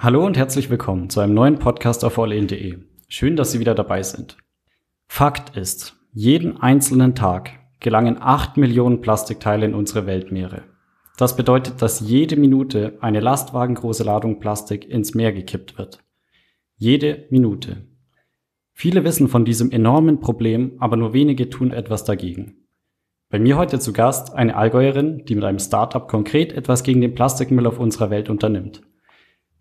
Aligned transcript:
Hallo 0.00 0.24
und 0.24 0.36
herzlich 0.36 0.70
willkommen 0.70 1.10
zu 1.10 1.18
einem 1.18 1.34
neuen 1.34 1.58
Podcast 1.58 2.04
auf 2.04 2.20
allin.de. 2.20 2.78
Schön, 3.08 3.34
dass 3.34 3.50
Sie 3.50 3.58
wieder 3.58 3.74
dabei 3.74 4.04
sind. 4.04 4.36
Fakt 5.08 5.56
ist, 5.56 5.96
jeden 6.12 6.56
einzelnen 6.56 7.16
Tag 7.16 7.50
gelangen 7.80 8.16
8 8.20 8.58
Millionen 8.58 9.00
Plastikteile 9.00 9.66
in 9.66 9.74
unsere 9.74 10.06
Weltmeere. 10.06 10.62
Das 11.16 11.34
bedeutet, 11.34 11.82
dass 11.82 11.98
jede 11.98 12.36
Minute 12.36 12.96
eine 13.00 13.18
lastwagengroße 13.18 14.04
Ladung 14.04 14.38
Plastik 14.38 14.88
ins 14.88 15.14
Meer 15.16 15.32
gekippt 15.32 15.78
wird. 15.78 15.98
Jede 16.76 17.26
Minute. 17.30 17.88
Viele 18.74 19.02
wissen 19.02 19.26
von 19.26 19.44
diesem 19.44 19.72
enormen 19.72 20.20
Problem, 20.20 20.76
aber 20.78 20.96
nur 20.96 21.12
wenige 21.12 21.50
tun 21.50 21.72
etwas 21.72 22.04
dagegen. 22.04 22.68
Bei 23.30 23.40
mir 23.40 23.56
heute 23.56 23.80
zu 23.80 23.92
Gast 23.92 24.32
eine 24.32 24.54
Allgäuerin, 24.54 25.24
die 25.24 25.34
mit 25.34 25.42
einem 25.42 25.58
Startup 25.58 26.06
konkret 26.06 26.52
etwas 26.52 26.84
gegen 26.84 27.00
den 27.00 27.16
Plastikmüll 27.16 27.66
auf 27.66 27.80
unserer 27.80 28.10
Welt 28.10 28.30
unternimmt. 28.30 28.87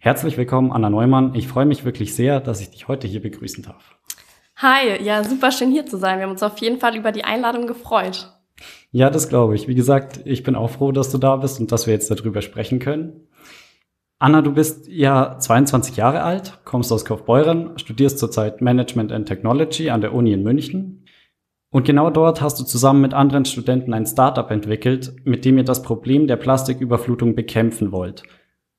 Herzlich 0.08 0.38
willkommen, 0.38 0.72
Anna 0.72 0.90
Neumann. 0.90 1.36
Ich 1.36 1.50
freue 1.50 1.66
mich 1.66 1.84
wirklich 1.84 2.16
sehr, 2.16 2.40
dass 2.40 2.62
ich 2.62 2.70
dich 2.70 2.88
heute 2.88 3.10
hier 3.10 3.22
begrüßen 3.22 3.66
darf. 3.66 3.98
Hi, 4.56 5.04
ja, 5.04 5.22
super 5.22 5.52
schön 5.52 5.70
hier 5.70 5.86
zu 5.86 5.98
sein. 5.98 6.18
Wir 6.18 6.24
haben 6.24 6.32
uns 6.32 6.44
auf 6.44 6.60
jeden 6.60 6.80
Fall 6.80 6.96
über 6.96 7.12
die 7.12 7.26
Einladung 7.26 7.68
gefreut. 7.68 8.32
Ja, 8.92 9.10
das 9.10 9.28
glaube 9.28 9.56
ich. 9.56 9.68
Wie 9.68 9.76
gesagt, 9.76 10.22
ich 10.24 10.44
bin 10.44 10.56
auch 10.56 10.70
froh, 10.70 10.94
dass 10.94 11.12
du 11.12 11.18
da 11.18 11.36
bist 11.36 11.60
und 11.60 11.74
dass 11.74 11.88
wir 11.88 11.94
jetzt 11.94 12.10
darüber 12.10 12.42
sprechen 12.42 12.80
können. 12.80 13.28
Anna, 14.18 14.42
du 14.42 14.54
bist 14.54 14.88
ja 14.88 15.40
22 15.40 15.98
Jahre 15.98 16.24
alt, 16.24 16.60
kommst 16.64 16.94
aus 16.94 17.04
Kaufbeuren, 17.04 17.78
studierst 17.78 18.18
zurzeit 18.18 18.62
Management 18.62 19.12
and 19.12 19.28
Technology 19.28 19.90
an 19.90 20.00
der 20.00 20.14
Uni 20.14 20.32
in 20.32 20.42
München. 20.42 21.04
Und 21.70 21.86
genau 21.86 22.12
dort 22.12 22.42
hast 22.42 22.58
du 22.62 22.64
zusammen 22.64 23.02
mit 23.02 23.14
anderen 23.14 23.44
Studenten 23.44 23.94
ein 23.94 24.06
Startup 24.06 24.50
entwickelt, 24.52 25.18
mit 25.26 25.44
dem 25.44 25.58
ihr 25.58 25.66
das 25.66 25.82
Problem 25.82 26.28
der 26.28 26.38
Plastiküberflutung 26.38 27.36
bekämpfen 27.36 27.92
wollt. 27.92 28.24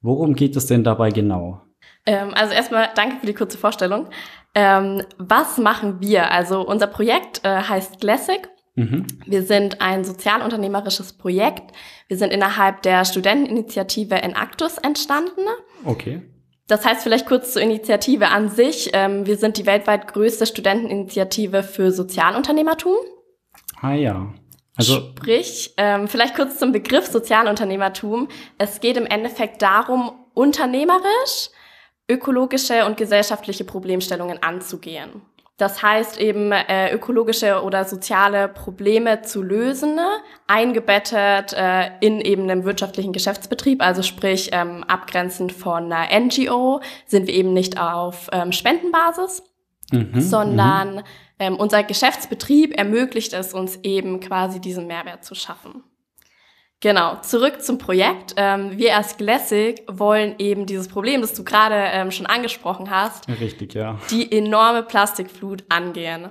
Worum 0.00 0.34
geht 0.34 0.56
es 0.56 0.66
denn 0.66 0.84
dabei 0.84 1.10
genau? 1.10 1.62
Ähm, 2.06 2.32
also 2.34 2.54
erstmal 2.54 2.90
danke 2.94 3.16
für 3.20 3.26
die 3.26 3.34
kurze 3.34 3.58
Vorstellung. 3.58 4.08
Ähm, 4.54 5.02
was 5.18 5.58
machen 5.58 6.00
wir? 6.00 6.30
Also 6.30 6.66
unser 6.66 6.86
Projekt 6.86 7.44
äh, 7.44 7.62
heißt 7.62 8.00
Classic 8.00 8.48
Mhm. 8.78 9.06
Wir 9.26 9.42
sind 9.42 9.80
ein 9.80 10.04
sozialunternehmerisches 10.04 11.14
Projekt. 11.14 11.72
Wir 12.06 12.16
sind 12.16 12.32
innerhalb 12.32 12.82
der 12.82 13.04
Studenteninitiative 13.04 14.14
Enactus 14.22 14.78
entstanden. 14.78 15.40
Okay. 15.84 16.22
Das 16.68 16.84
heißt 16.84 17.02
vielleicht 17.02 17.26
kurz 17.26 17.54
zur 17.54 17.62
Initiative 17.62 18.28
an 18.28 18.50
sich. 18.50 18.90
Ähm, 18.92 19.26
wir 19.26 19.36
sind 19.36 19.58
die 19.58 19.66
weltweit 19.66 20.12
größte 20.12 20.46
Studenteninitiative 20.46 21.64
für 21.64 21.90
Sozialunternehmertum. 21.90 22.94
Ah 23.80 23.94
ja. 23.94 24.32
Also 24.78 24.94
Sprich, 24.94 25.74
ähm, 25.76 26.06
vielleicht 26.06 26.36
kurz 26.36 26.58
zum 26.58 26.70
Begriff 26.70 27.06
Sozialunternehmertum. 27.06 28.28
Es 28.58 28.80
geht 28.80 28.96
im 28.96 29.06
Endeffekt 29.06 29.60
darum, 29.60 30.12
unternehmerisch 30.34 31.50
ökologische 32.08 32.86
und 32.86 32.96
gesellschaftliche 32.96 33.64
Problemstellungen 33.64 34.40
anzugehen. 34.42 35.20
Das 35.58 35.82
heißt 35.82 36.20
eben 36.20 36.52
äh, 36.52 36.94
ökologische 36.94 37.64
oder 37.64 37.84
soziale 37.84 38.46
Probleme 38.46 39.22
zu 39.22 39.42
lösen, 39.42 39.98
eingebettet 40.46 41.52
äh, 41.52 41.90
in 42.00 42.20
eben 42.20 42.44
einem 42.44 42.64
wirtschaftlichen 42.64 43.12
Geschäftsbetrieb, 43.12 43.82
also 43.82 44.02
sprich 44.02 44.50
ähm, 44.52 44.84
abgrenzend 44.84 45.50
von 45.50 45.92
einer 45.92 46.20
NGO 46.20 46.80
sind 47.06 47.26
wir 47.26 47.34
eben 47.34 47.52
nicht 47.52 47.80
auf 47.80 48.28
ähm, 48.30 48.52
Spendenbasis, 48.52 49.42
mhm, 49.90 50.20
sondern 50.20 50.94
mhm. 50.94 51.02
Ähm, 51.38 51.56
unser 51.56 51.82
Geschäftsbetrieb 51.82 52.76
ermöglicht 52.76 53.32
es 53.32 53.54
uns 53.54 53.78
eben 53.82 54.20
quasi 54.20 54.60
diesen 54.60 54.86
Mehrwert 54.86 55.24
zu 55.24 55.34
schaffen. 55.34 55.84
Genau, 56.80 57.16
zurück 57.22 57.60
zum 57.60 57.78
Projekt. 57.78 58.34
Ähm, 58.36 58.78
wir 58.78 58.96
als 58.96 59.16
Glassig 59.16 59.82
wollen 59.88 60.36
eben 60.38 60.64
dieses 60.64 60.86
Problem, 60.86 61.20
das 61.20 61.34
du 61.34 61.42
gerade 61.42 61.74
ähm, 61.74 62.12
schon 62.12 62.26
angesprochen 62.26 62.90
hast, 62.90 63.28
Richtig, 63.28 63.74
ja. 63.74 63.98
die 64.10 64.30
enorme 64.30 64.84
Plastikflut 64.84 65.64
angehen. 65.68 66.28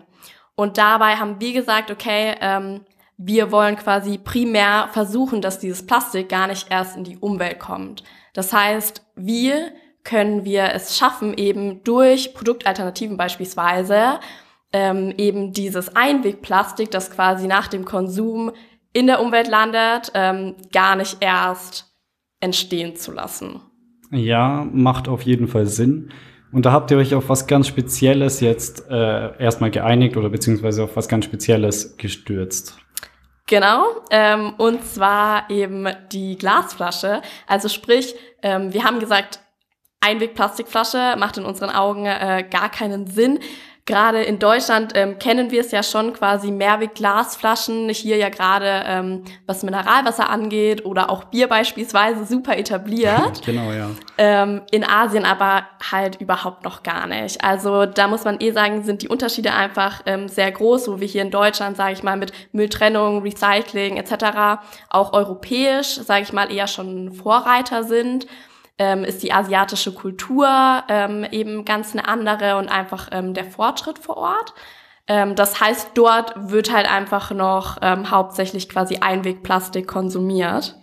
Und 0.55 0.77
dabei 0.77 1.17
haben 1.17 1.41
wir 1.41 1.51
gesagt, 1.51 1.91
okay, 1.91 2.35
ähm, 2.39 2.85
wir 3.17 3.51
wollen 3.51 3.75
quasi 3.75 4.17
primär 4.17 4.89
versuchen, 4.93 5.41
dass 5.41 5.59
dieses 5.59 5.85
Plastik 5.85 6.29
gar 6.29 6.47
nicht 6.47 6.67
erst 6.71 6.95
in 6.95 7.03
die 7.03 7.17
Umwelt 7.17 7.59
kommt. 7.59 8.03
Das 8.33 8.53
heißt, 8.53 9.03
wir 9.15 9.73
können 10.03 10.45
wir 10.45 10.71
es 10.73 10.97
schaffen, 10.97 11.33
eben 11.33 11.83
durch 11.83 12.33
Produktalternativen 12.33 13.17
beispielsweise, 13.17 14.19
ähm, 14.73 15.13
eben 15.17 15.53
dieses 15.53 15.95
Einwegplastik, 15.95 16.91
das 16.91 17.11
quasi 17.11 17.47
nach 17.47 17.67
dem 17.67 17.85
Konsum 17.85 18.51
in 18.93 19.07
der 19.07 19.21
Umwelt 19.21 19.47
landet, 19.47 20.11
ähm, 20.13 20.55
gar 20.71 20.95
nicht 20.95 21.17
erst 21.19 21.93
entstehen 22.39 22.95
zu 22.95 23.11
lassen. 23.11 23.61
Ja, 24.11 24.67
macht 24.71 25.07
auf 25.07 25.21
jeden 25.23 25.47
Fall 25.47 25.65
Sinn. 25.65 26.11
Und 26.51 26.65
da 26.65 26.71
habt 26.71 26.91
ihr 26.91 26.97
euch 26.97 27.13
auf 27.13 27.29
was 27.29 27.47
ganz 27.47 27.67
Spezielles 27.67 28.39
jetzt 28.39 28.89
äh, 28.89 29.37
erstmal 29.37 29.69
geeinigt 29.69 30.15
oder 30.15 30.29
beziehungsweise 30.29 30.83
auf 30.83 30.95
was 30.95 31.07
ganz 31.07 31.25
Spezielles 31.25 31.97
gestürzt. 31.97 32.77
Genau, 33.47 33.85
ähm, 34.11 34.53
und 34.57 34.83
zwar 34.85 35.49
eben 35.49 35.87
die 36.11 36.37
Glasflasche. 36.37 37.21
Also 37.47 37.69
sprich, 37.69 38.15
ähm, 38.43 38.73
wir 38.73 38.83
haben 38.83 38.99
gesagt, 38.99 39.39
Einwegplastikflasche 40.01 41.15
macht 41.17 41.37
in 41.37 41.45
unseren 41.45 41.69
Augen 41.69 42.05
äh, 42.05 42.45
gar 42.49 42.69
keinen 42.69 43.07
Sinn 43.07 43.39
gerade 43.87 44.21
in 44.21 44.37
Deutschland 44.37 44.91
ähm, 44.95 45.17
kennen 45.17 45.49
wir 45.49 45.61
es 45.61 45.71
ja 45.71 45.81
schon 45.81 46.13
quasi 46.13 46.51
Mehrweg-Glasflaschen, 46.51 47.89
hier 47.89 48.17
ja 48.17 48.29
gerade 48.29 48.83
ähm, 48.85 49.23
was 49.47 49.63
Mineralwasser 49.63 50.29
angeht 50.29 50.85
oder 50.85 51.09
auch 51.09 51.23
Bier 51.23 51.47
beispielsweise 51.47 52.25
super 52.25 52.57
etabliert. 52.57 53.41
genau, 53.45 53.71
ja. 53.71 53.89
Ähm, 54.19 54.61
in 54.71 54.83
Asien 54.83 55.25
aber 55.25 55.63
halt 55.91 56.21
überhaupt 56.21 56.63
noch 56.63 56.83
gar 56.83 57.07
nicht. 57.07 57.43
Also 57.43 57.85
da 57.85 58.07
muss 58.07 58.25
man 58.25 58.39
eh 58.39 58.51
sagen, 58.51 58.83
sind 58.83 59.01
die 59.01 59.07
Unterschiede 59.07 59.53
einfach 59.53 60.01
ähm, 60.05 60.27
sehr 60.27 60.51
groß, 60.51 60.89
wo 60.89 60.99
wir 60.99 61.07
hier 61.07 61.21
in 61.21 61.31
Deutschland, 61.31 61.77
sage 61.77 61.93
ich 61.93 62.03
mal, 62.03 62.17
mit 62.17 62.33
Mülltrennung, 62.51 63.23
Recycling 63.23 63.97
etc. 63.97 64.59
auch 64.89 65.13
europäisch, 65.13 65.95
sage 65.95 66.23
ich 66.23 66.33
mal, 66.33 66.51
eher 66.51 66.67
schon 66.67 67.13
Vorreiter 67.13 67.83
sind 67.83 68.27
ähm, 68.79 69.03
ist 69.03 69.23
die 69.23 69.33
asiatische 69.33 69.93
Kultur 69.93 70.47
ähm, 70.87 71.25
eben 71.31 71.65
ganz 71.65 71.93
eine 71.93 72.07
andere 72.07 72.57
und 72.57 72.69
einfach 72.69 73.09
ähm, 73.11 73.33
der 73.33 73.45
Fortschritt 73.45 73.99
vor 73.99 74.17
Ort. 74.17 74.53
Ähm, 75.07 75.35
das 75.35 75.59
heißt, 75.59 75.91
dort 75.95 76.51
wird 76.51 76.73
halt 76.73 76.91
einfach 76.91 77.31
noch 77.31 77.77
ähm, 77.81 78.11
hauptsächlich 78.11 78.69
quasi 78.69 78.97
Einwegplastik 78.97 79.87
konsumiert. 79.87 80.75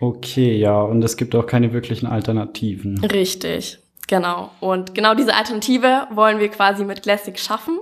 Okay, 0.00 0.56
ja, 0.56 0.80
und 0.80 1.02
es 1.02 1.16
gibt 1.16 1.34
auch 1.34 1.46
keine 1.46 1.72
wirklichen 1.72 2.06
Alternativen. 2.06 3.02
Richtig, 3.04 3.78
genau. 4.08 4.50
Und 4.60 4.94
genau 4.94 5.14
diese 5.14 5.34
Alternative 5.34 6.08
wollen 6.10 6.38
wir 6.38 6.48
quasi 6.48 6.84
mit 6.84 7.02
Classic 7.02 7.38
schaffen, 7.38 7.78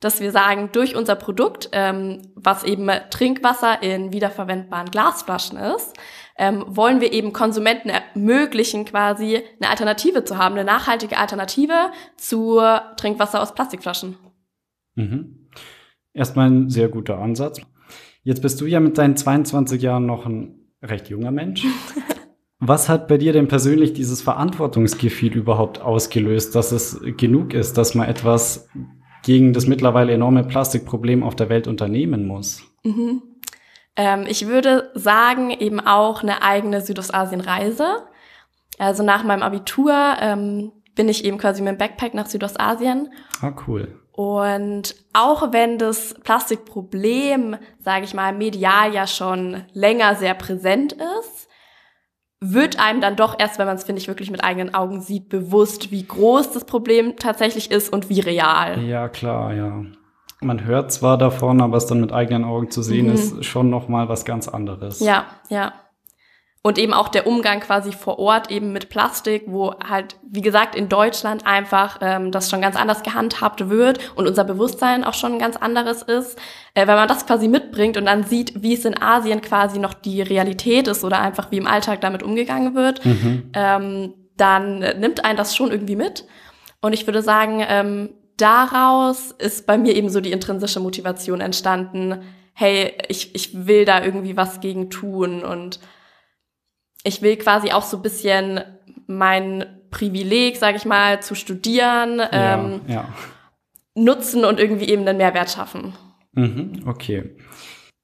dass 0.00 0.20
wir 0.20 0.30
sagen, 0.30 0.70
durch 0.72 0.94
unser 0.94 1.16
Produkt, 1.16 1.68
ähm, 1.72 2.22
was 2.34 2.64
eben 2.64 2.88
Trinkwasser 3.10 3.82
in 3.82 4.12
wiederverwendbaren 4.12 4.90
Glasflaschen 4.90 5.58
ist, 5.58 5.94
ähm, 6.38 6.64
wollen 6.68 7.00
wir 7.00 7.12
eben 7.12 7.32
Konsumenten 7.32 7.88
ermöglichen, 7.88 8.84
quasi 8.84 9.42
eine 9.60 9.70
Alternative 9.70 10.24
zu 10.24 10.38
haben, 10.38 10.54
eine 10.54 10.64
nachhaltige 10.64 11.18
Alternative 11.18 11.90
zu 12.16 12.60
Trinkwasser 12.96 13.42
aus 13.42 13.54
Plastikflaschen. 13.54 14.16
Mhm. 14.94 15.48
Erstmal 16.12 16.50
ein 16.50 16.70
sehr 16.70 16.88
guter 16.88 17.18
Ansatz. 17.18 17.60
Jetzt 18.22 18.42
bist 18.42 18.60
du 18.60 18.66
ja 18.66 18.80
mit 18.80 18.98
deinen 18.98 19.16
22 19.16 19.80
Jahren 19.80 20.06
noch 20.06 20.26
ein 20.26 20.72
recht 20.82 21.08
junger 21.08 21.30
Mensch. 21.30 21.64
Was 22.58 22.88
hat 22.88 23.06
bei 23.06 23.18
dir 23.18 23.34
denn 23.34 23.48
persönlich 23.48 23.92
dieses 23.92 24.22
Verantwortungsgefühl 24.22 25.36
überhaupt 25.36 25.82
ausgelöst, 25.82 26.54
dass 26.54 26.72
es 26.72 26.98
genug 27.18 27.52
ist, 27.52 27.76
dass 27.76 27.94
man 27.94 28.08
etwas 28.08 28.68
gegen 29.22 29.52
das 29.52 29.66
mittlerweile 29.66 30.12
enorme 30.14 30.42
Plastikproblem 30.42 31.22
auf 31.22 31.36
der 31.36 31.50
Welt 31.50 31.68
unternehmen 31.68 32.26
muss? 32.26 32.62
Mhm. 32.82 33.22
Ähm, 33.96 34.24
ich 34.28 34.46
würde 34.46 34.90
sagen, 34.94 35.50
eben 35.50 35.80
auch 35.80 36.22
eine 36.22 36.42
eigene 36.42 36.80
Südostasien-Reise. 36.82 38.06
Also 38.78 39.02
nach 39.02 39.24
meinem 39.24 39.42
Abitur 39.42 39.94
ähm, 40.20 40.72
bin 40.94 41.08
ich 41.08 41.24
eben 41.24 41.38
quasi 41.38 41.62
mit 41.62 41.72
dem 41.72 41.78
Backpack 41.78 42.14
nach 42.14 42.26
Südostasien. 42.26 43.12
Ah, 43.40 43.52
cool. 43.66 44.00
Und 44.12 44.94
auch 45.12 45.52
wenn 45.52 45.78
das 45.78 46.14
Plastikproblem, 46.24 47.56
sage 47.78 48.04
ich 48.04 48.14
mal, 48.14 48.32
medial 48.32 48.94
ja 48.94 49.06
schon 49.06 49.64
länger 49.72 50.14
sehr 50.14 50.34
präsent 50.34 50.94
ist, 50.94 51.48
wird 52.40 52.78
einem 52.78 53.00
dann 53.00 53.16
doch 53.16 53.38
erst, 53.38 53.58
wenn 53.58 53.66
man 53.66 53.76
es, 53.76 53.84
finde 53.84 54.00
ich, 54.00 54.08
wirklich 54.08 54.30
mit 54.30 54.44
eigenen 54.44 54.74
Augen 54.74 55.00
sieht, 55.00 55.28
bewusst, 55.28 55.90
wie 55.90 56.06
groß 56.06 56.52
das 56.52 56.64
Problem 56.64 57.16
tatsächlich 57.16 57.70
ist 57.70 57.90
und 57.92 58.08
wie 58.08 58.20
real. 58.20 58.82
Ja, 58.82 59.08
klar, 59.08 59.54
ja 59.54 59.82
man 60.40 60.64
hört 60.64 60.92
zwar 60.92 61.18
davon, 61.18 61.60
aber 61.60 61.76
es 61.76 61.86
dann 61.86 62.00
mit 62.00 62.12
eigenen 62.12 62.44
Augen 62.44 62.70
zu 62.70 62.82
sehen, 62.82 63.06
mhm. 63.06 63.14
ist 63.14 63.44
schon 63.44 63.70
noch 63.70 63.88
mal 63.88 64.08
was 64.08 64.24
ganz 64.24 64.48
anderes. 64.48 65.00
Ja, 65.00 65.26
ja. 65.48 65.72
Und 66.66 66.78
eben 66.78 66.92
auch 66.92 67.06
der 67.06 67.28
Umgang 67.28 67.60
quasi 67.60 67.92
vor 67.92 68.18
Ort 68.18 68.50
eben 68.50 68.72
mit 68.72 68.88
Plastik, 68.88 69.44
wo 69.46 69.74
halt, 69.78 70.16
wie 70.28 70.40
gesagt, 70.40 70.74
in 70.74 70.88
Deutschland 70.88 71.46
einfach 71.46 71.98
ähm, 72.00 72.32
das 72.32 72.50
schon 72.50 72.60
ganz 72.60 72.74
anders 72.74 73.04
gehandhabt 73.04 73.68
wird 73.70 74.00
und 74.16 74.26
unser 74.26 74.42
Bewusstsein 74.42 75.04
auch 75.04 75.14
schon 75.14 75.34
ein 75.34 75.38
ganz 75.38 75.56
anderes 75.56 76.02
ist. 76.02 76.36
Äh, 76.74 76.88
wenn 76.88 76.96
man 76.96 77.06
das 77.06 77.24
quasi 77.24 77.46
mitbringt 77.46 77.96
und 77.96 78.06
dann 78.06 78.24
sieht, 78.24 78.64
wie 78.64 78.74
es 78.74 78.84
in 78.84 79.00
Asien 79.00 79.42
quasi 79.42 79.78
noch 79.78 79.94
die 79.94 80.22
Realität 80.22 80.88
ist 80.88 81.04
oder 81.04 81.20
einfach 81.20 81.52
wie 81.52 81.58
im 81.58 81.68
Alltag 81.68 82.00
damit 82.00 82.24
umgegangen 82.24 82.74
wird, 82.74 83.04
mhm. 83.04 83.50
ähm, 83.54 84.14
dann 84.36 84.80
nimmt 84.80 85.24
einen 85.24 85.38
das 85.38 85.54
schon 85.54 85.70
irgendwie 85.70 85.94
mit. 85.94 86.26
Und 86.80 86.94
ich 86.94 87.06
würde 87.06 87.22
sagen, 87.22 87.64
ähm, 87.68 88.10
daraus 88.36 89.32
ist 89.32 89.66
bei 89.66 89.78
mir 89.78 89.94
eben 89.94 90.08
so 90.08 90.20
die 90.20 90.32
intrinsische 90.32 90.80
Motivation 90.80 91.40
entstanden, 91.40 92.22
hey, 92.52 92.94
ich, 93.08 93.34
ich 93.34 93.66
will 93.66 93.84
da 93.84 94.02
irgendwie 94.02 94.36
was 94.36 94.60
gegen 94.60 94.90
tun 94.90 95.42
und 95.42 95.80
ich 97.04 97.22
will 97.22 97.36
quasi 97.36 97.72
auch 97.72 97.82
so 97.82 97.98
ein 97.98 98.02
bisschen 98.02 98.60
mein 99.06 99.64
Privileg, 99.90 100.56
sage 100.56 100.76
ich 100.76 100.84
mal, 100.84 101.22
zu 101.22 101.34
studieren, 101.34 102.20
ähm, 102.32 102.80
ja, 102.88 102.94
ja. 102.94 103.08
nutzen 103.94 104.44
und 104.44 104.58
irgendwie 104.58 104.88
eben 104.88 105.06
einen 105.06 105.18
Mehrwert 105.18 105.50
schaffen. 105.50 105.92
Mhm, 106.32 106.82
okay. 106.86 107.36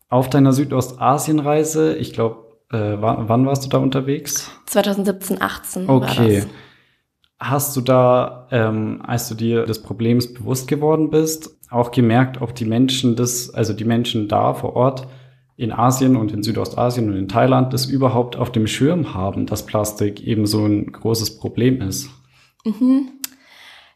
Auf 0.09 0.31
deiner 0.31 0.53
Südostasienreise, 0.53 1.97
ich 1.97 2.13
glaube, 2.13 2.59
äh, 2.71 2.97
wann 3.01 3.47
warst 3.47 3.65
du 3.65 3.69
da 3.69 3.79
unterwegs? 3.79 4.51
2017, 4.67 5.43
18. 5.43 5.89
Okay. 5.89 6.45
Hast 7.45 7.77
du 7.77 7.81
da, 7.81 8.47
ähm, 8.53 9.01
als 9.05 9.29
du 9.29 9.35
dir 9.35 9.65
des 9.65 9.83
Problems 9.83 10.33
bewusst 10.33 10.69
geworden 10.69 11.11
bist, 11.11 11.59
auch 11.71 11.91
gemerkt, 11.91 12.41
ob 12.41 12.55
die 12.55 12.65
Menschen 12.65 13.17
das, 13.17 13.53
also 13.53 13.73
die 13.73 13.85
Menschen 13.85 14.29
da 14.29 14.55
vor 14.55 14.77
Ort 14.77 15.09
in 15.57 15.73
Asien 15.73 16.15
und 16.15 16.33
in 16.33 16.45
Südostasien 16.45 17.11
und 17.11 17.17
in 17.17 17.27
Thailand 17.27 17.73
das 17.73 17.87
überhaupt 17.87 18.37
auf 18.37 18.53
dem 18.53 18.69
Schirm 18.69 19.13
haben, 19.15 19.47
dass 19.47 19.67
Plastik 19.67 20.23
eben 20.25 20.47
so 20.47 20.65
ein 20.65 20.93
großes 20.93 21.39
Problem 21.39 21.81
ist? 21.81 22.11
Mhm. 22.65 23.11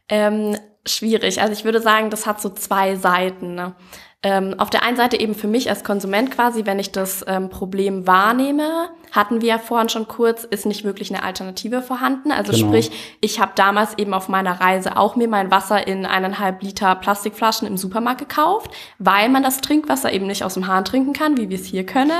Ähm, 0.09 0.57
schwierig. 0.87 1.41
Also 1.41 1.53
ich 1.53 1.65
würde 1.65 1.81
sagen, 1.81 2.11
das 2.11 2.27
hat 2.27 2.41
so 2.41 2.49
zwei 2.49 2.97
Seiten. 2.97 3.55
Ne? 3.55 3.75
Ähm, 4.23 4.55
auf 4.59 4.71
der 4.71 4.83
einen 4.83 4.97
Seite 4.97 5.21
eben 5.21 5.35
für 5.35 5.47
mich 5.47 5.69
als 5.69 5.85
Konsument 5.85 6.31
quasi, 6.31 6.67
wenn 6.67 6.79
ich 6.79 6.91
das 6.91 7.25
ähm, 7.29 7.49
Problem 7.49 8.07
wahrnehme, 8.07 8.89
hatten 9.13 9.41
wir 9.41 9.49
ja 9.49 9.59
vorhin 9.59 9.89
schon 9.89 10.09
kurz, 10.09 10.45
ist 10.45 10.67
nicht 10.67 10.85
wirklich 10.85 11.15
eine 11.15 11.23
Alternative 11.23 11.83
vorhanden. 11.83 12.33
Also 12.33 12.53
genau. 12.53 12.67
sprich, 12.67 12.91
ich 13.21 13.39
habe 13.41 13.53
damals 13.55 13.99
eben 13.99 14.15
auf 14.15 14.29
meiner 14.29 14.61
Reise 14.61 14.97
auch 14.97 15.17
mir 15.17 15.29
mein 15.29 15.51
Wasser 15.51 15.87
in 15.87 16.07
eineinhalb 16.07 16.63
Liter 16.63 16.95
Plastikflaschen 16.97 17.69
im 17.69 17.77
Supermarkt 17.77 18.19
gekauft, 18.19 18.71
weil 18.99 19.29
man 19.29 19.43
das 19.43 19.61
Trinkwasser 19.61 20.13
eben 20.13 20.27
nicht 20.27 20.43
aus 20.43 20.55
dem 20.55 20.67
Hahn 20.67 20.85
trinken 20.85 21.13
kann, 21.13 21.37
wie 21.37 21.49
wir 21.49 21.59
es 21.59 21.67
hier 21.67 21.87
können. 21.87 22.11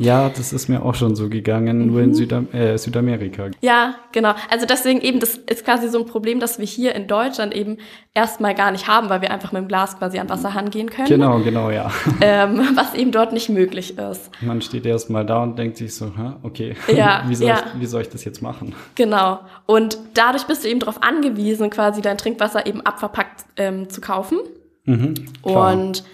Ja, 0.00 0.30
das 0.30 0.54
ist 0.54 0.68
mir 0.68 0.82
auch 0.82 0.94
schon 0.94 1.14
so 1.14 1.28
gegangen, 1.28 1.78
mhm. 1.78 1.86
nur 1.86 2.00
in 2.00 2.08
mhm. 2.08 2.14
Südam 2.14 2.48
äh, 2.52 2.78
Südamerika. 2.78 3.50
Ja, 3.60 3.96
genau. 4.12 4.32
Also 4.48 4.64
deswegen 4.64 5.00
eben, 5.02 5.20
das 5.20 5.36
ist 5.36 5.64
quasi 5.64 5.88
so 5.88 5.98
ein 5.98 6.06
Problem, 6.06 6.40
das 6.40 6.58
wir 6.58 6.64
hier 6.64 6.94
in 6.94 7.06
Deutschland 7.06 7.54
eben 7.54 7.76
erstmal 8.14 8.54
gar 8.54 8.70
nicht 8.70 8.88
haben, 8.88 9.10
weil 9.10 9.20
wir 9.20 9.30
einfach 9.30 9.52
mit 9.52 9.62
dem 9.62 9.68
Glas 9.68 9.98
quasi 9.98 10.18
an 10.18 10.30
Wasserhahn 10.30 10.70
gehen 10.70 10.88
können. 10.88 11.08
Genau, 11.08 11.40
genau, 11.40 11.70
ja. 11.70 11.90
Ähm, 12.22 12.60
was 12.74 12.94
eben 12.94 13.12
dort 13.12 13.32
nicht 13.32 13.48
möglich 13.48 13.96
ist. 13.98 14.30
Man 14.40 14.60
steht 14.60 14.84
erstmal 14.84 15.24
da 15.24 15.42
und 15.42 15.58
denkt 15.58 15.78
sich 15.78 15.94
so, 15.94 16.12
okay, 16.42 16.74
ja, 16.94 17.24
wie, 17.28 17.34
soll 17.34 17.48
ja. 17.48 17.62
ich, 17.74 17.80
wie 17.80 17.86
soll 17.86 18.02
ich 18.02 18.08
das 18.10 18.24
jetzt 18.24 18.42
machen? 18.42 18.74
Genau. 18.94 19.40
Und 19.66 19.98
dadurch 20.14 20.44
bist 20.44 20.64
du 20.64 20.68
eben 20.68 20.80
darauf 20.80 21.02
angewiesen, 21.02 21.70
quasi 21.70 22.02
dein 22.02 22.18
Trinkwasser 22.18 22.66
eben 22.66 22.82
abverpackt 22.82 23.44
ähm, 23.56 23.88
zu 23.88 24.00
kaufen. 24.00 24.38
Mhm, 24.84 25.14
klar. 25.42 25.72
und 25.72 26.04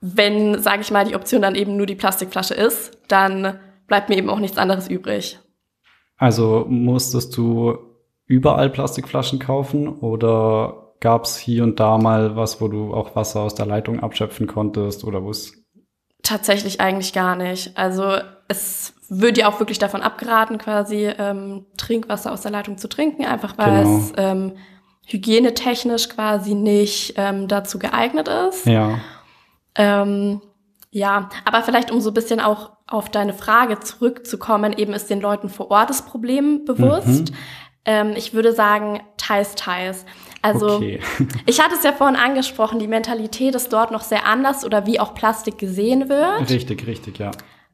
wenn, 0.00 0.60
sage 0.60 0.82
ich 0.82 0.90
mal, 0.90 1.04
die 1.04 1.16
Option 1.16 1.42
dann 1.42 1.54
eben 1.54 1.76
nur 1.76 1.86
die 1.86 1.94
Plastikflasche 1.94 2.54
ist, 2.54 2.98
dann 3.08 3.58
bleibt 3.86 4.08
mir 4.08 4.16
eben 4.16 4.30
auch 4.30 4.38
nichts 4.38 4.58
anderes 4.58 4.88
übrig. 4.88 5.38
Also 6.16 6.66
musstest 6.68 7.36
du 7.36 7.78
überall 8.26 8.70
Plastikflaschen 8.70 9.38
kaufen 9.38 9.88
oder 9.88 10.94
gab 11.00 11.24
es 11.24 11.36
hier 11.36 11.62
und 11.62 11.80
da 11.80 11.96
mal 11.96 12.36
was, 12.36 12.60
wo 12.60 12.68
du 12.68 12.92
auch 12.92 13.16
Wasser 13.16 13.40
aus 13.40 13.54
der 13.54 13.66
Leitung 13.66 14.00
abschöpfen 14.00 14.46
konntest 14.46 15.04
oder 15.04 15.24
was? 15.24 15.52
Tatsächlich 16.22 16.80
eigentlich 16.80 17.12
gar 17.12 17.36
nicht. 17.36 17.76
Also 17.78 18.16
es 18.48 18.94
wird 19.08 19.38
ja 19.38 19.48
auch 19.48 19.60
wirklich 19.60 19.78
davon 19.78 20.02
abgeraten, 20.02 20.58
quasi 20.58 21.06
ähm, 21.06 21.66
Trinkwasser 21.76 22.32
aus 22.32 22.42
der 22.42 22.50
Leitung 22.50 22.76
zu 22.76 22.88
trinken, 22.88 23.24
einfach 23.24 23.56
weil 23.56 23.84
genau. 23.84 23.98
es 23.98 24.12
ähm, 24.16 24.52
hygienetechnisch 25.06 26.08
quasi 26.10 26.54
nicht 26.54 27.14
ähm, 27.16 27.48
dazu 27.48 27.78
geeignet 27.78 28.28
ist. 28.28 28.66
Ja. 28.66 28.98
Ähm, 29.74 30.40
ja, 30.90 31.28
aber 31.44 31.62
vielleicht 31.62 31.90
um 31.90 32.00
so 32.00 32.10
ein 32.10 32.14
bisschen 32.14 32.40
auch 32.40 32.72
auf 32.86 33.10
deine 33.10 33.34
Frage 33.34 33.80
zurückzukommen, 33.80 34.72
eben 34.72 34.94
ist 34.94 35.10
den 35.10 35.20
Leuten 35.20 35.48
vor 35.48 35.70
Ort 35.70 35.90
das 35.90 36.02
Problem 36.02 36.64
bewusst. 36.64 37.30
Mhm. 37.30 37.36
Ähm, 37.84 38.12
ich 38.16 38.32
würde 38.32 38.52
sagen, 38.52 39.00
teils, 39.16 39.54
teils. 39.54 40.06
Also 40.40 40.76
okay. 40.76 41.00
ich 41.46 41.62
hatte 41.62 41.74
es 41.74 41.82
ja 41.82 41.92
vorhin 41.92 42.16
angesprochen, 42.16 42.78
die 42.78 42.88
Mentalität 42.88 43.54
ist 43.54 43.72
dort 43.72 43.90
noch 43.90 44.02
sehr 44.02 44.26
anders 44.26 44.64
oder 44.64 44.86
wie 44.86 45.00
auch 45.00 45.14
Plastik 45.14 45.58
gesehen 45.58 46.08
wird. 46.08 46.50
Richtig, 46.50 46.86
richtig, 46.86 47.18
ja. 47.18 47.30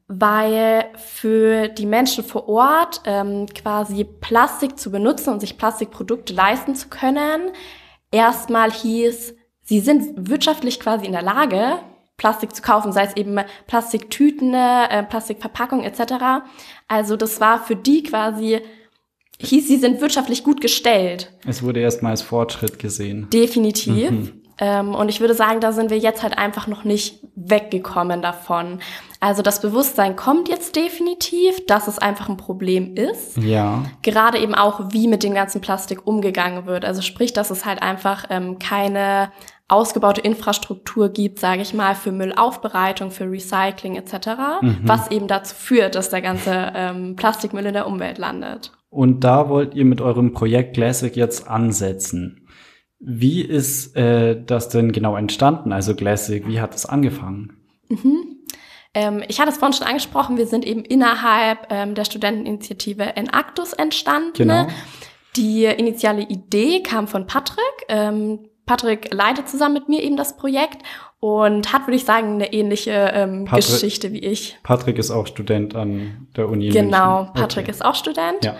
Weil 0.07 0.85
für 0.95 1.67
die 1.67 1.85
Menschen 1.85 2.23
vor 2.23 2.47
Ort 2.47 3.01
ähm, 3.05 3.47
quasi 3.47 4.03
Plastik 4.03 4.77
zu 4.77 4.91
benutzen 4.91 5.31
und 5.33 5.39
sich 5.39 5.57
Plastikprodukte 5.57 6.33
leisten 6.33 6.75
zu 6.75 6.89
können, 6.89 7.51
erstmal 8.11 8.71
hieß, 8.71 9.34
sie 9.65 9.81
sind 9.81 10.29
wirtschaftlich 10.29 10.79
quasi 10.79 11.05
in 11.05 11.11
der 11.11 11.21
Lage, 11.21 11.79
Plastik 12.17 12.55
zu 12.55 12.61
kaufen, 12.61 12.93
sei 12.93 13.03
es 13.03 13.17
eben 13.17 13.37
Plastiktüten, 13.67 14.53
äh, 14.53 15.03
Plastikverpackungen 15.03 15.83
etc. 15.83 16.45
Also 16.87 17.17
das 17.17 17.41
war 17.41 17.61
für 17.61 17.75
die 17.75 18.03
quasi, 18.03 18.61
hieß, 19.39 19.67
sie 19.67 19.77
sind 19.77 19.99
wirtschaftlich 19.99 20.43
gut 20.43 20.61
gestellt. 20.61 21.33
Es 21.45 21.61
wurde 21.61 21.81
erstmal 21.81 22.11
als 22.11 22.21
Fortschritt 22.21 22.79
gesehen. 22.79 23.27
Definitiv. 23.31 24.11
Mhm. 24.11 24.44
Ähm, 24.57 24.95
und 24.95 25.09
ich 25.09 25.19
würde 25.19 25.33
sagen, 25.33 25.59
da 25.59 25.71
sind 25.71 25.89
wir 25.89 25.97
jetzt 25.97 26.23
halt 26.23 26.37
einfach 26.37 26.67
noch 26.67 26.83
nicht 26.83 27.19
weggekommen 27.35 28.21
davon. 28.21 28.79
Also 29.19 29.41
das 29.41 29.61
Bewusstsein 29.61 30.15
kommt 30.15 30.49
jetzt 30.49 30.75
definitiv, 30.75 31.65
dass 31.65 31.87
es 31.87 31.99
einfach 31.99 32.29
ein 32.29 32.37
Problem 32.37 32.95
ist. 32.95 33.37
Ja. 33.37 33.83
Gerade 34.01 34.37
eben 34.37 34.55
auch, 34.55 34.91
wie 34.91 35.07
mit 35.07 35.23
dem 35.23 35.33
ganzen 35.33 35.61
Plastik 35.61 36.07
umgegangen 36.07 36.65
wird. 36.65 36.85
Also 36.85 37.01
sprich, 37.01 37.33
dass 37.33 37.49
es 37.49 37.65
halt 37.65 37.81
einfach 37.81 38.25
ähm, 38.29 38.59
keine 38.59 39.31
ausgebaute 39.67 40.21
Infrastruktur 40.21 41.09
gibt, 41.09 41.39
sage 41.39 41.61
ich 41.61 41.73
mal, 41.73 41.95
für 41.95 42.11
Müllaufbereitung, 42.11 43.09
für 43.09 43.29
Recycling 43.29 43.95
etc., 43.95 44.27
mhm. 44.61 44.77
was 44.83 45.09
eben 45.09 45.27
dazu 45.27 45.55
führt, 45.55 45.95
dass 45.95 46.09
der 46.09 46.21
ganze 46.21 46.71
ähm, 46.75 47.15
Plastikmüll 47.15 47.65
in 47.65 47.73
der 47.73 47.87
Umwelt 47.87 48.19
landet. 48.19 48.71
Und 48.89 49.23
da 49.23 49.49
wollt 49.49 49.73
ihr 49.73 49.85
mit 49.85 50.01
eurem 50.01 50.33
Projekt 50.33 50.75
Classic 50.75 51.15
jetzt 51.15 51.49
ansetzen. 51.49 52.44
Wie 53.07 53.41
ist 53.41 53.95
äh, 53.95 54.35
das 54.43 54.69
denn 54.69 54.91
genau 54.91 55.15
entstanden, 55.15 55.71
also 55.71 55.95
Classic? 55.95 56.47
Wie 56.47 56.59
hat 56.59 56.73
es 56.73 56.87
angefangen? 56.87 57.53
Mhm. 57.87 58.37
Ähm, 58.95 59.23
ich 59.27 59.39
hatte 59.39 59.51
es 59.51 59.57
vorhin 59.57 59.77
schon 59.77 59.85
angesprochen, 59.85 60.37
wir 60.37 60.47
sind 60.47 60.65
eben 60.65 60.83
innerhalb 60.83 61.67
ähm, 61.69 61.93
der 61.93 62.05
Studenteninitiative 62.05 63.15
Enactus 63.15 63.73
entstanden. 63.73 64.33
Genau. 64.33 64.67
Die 65.35 65.65
initiale 65.65 66.23
Idee 66.23 66.81
kam 66.81 67.07
von 67.07 67.27
Patrick. 67.27 67.59
Ähm, 67.89 68.39
Patrick 68.65 69.13
leitet 69.13 69.49
zusammen 69.49 69.75
mit 69.75 69.89
mir 69.89 70.01
eben 70.01 70.17
das 70.17 70.37
Projekt 70.37 70.81
und 71.19 71.73
hat, 71.73 71.85
würde 71.85 71.97
ich 71.97 72.05
sagen, 72.05 72.35
eine 72.35 72.53
ähnliche 72.53 73.11
ähm, 73.13 73.45
Patrick, 73.45 73.65
Geschichte 73.65 74.13
wie 74.13 74.19
ich. 74.19 74.57
Patrick 74.63 74.97
ist 74.97 75.11
auch 75.11 75.27
Student 75.27 75.75
an 75.75 76.27
der 76.35 76.49
Uni. 76.49 76.69
Genau, 76.69 77.17
München. 77.17 77.33
Patrick 77.35 77.65
okay. 77.65 77.71
ist 77.71 77.85
auch 77.85 77.95
Student. 77.95 78.43
Ja. 78.43 78.55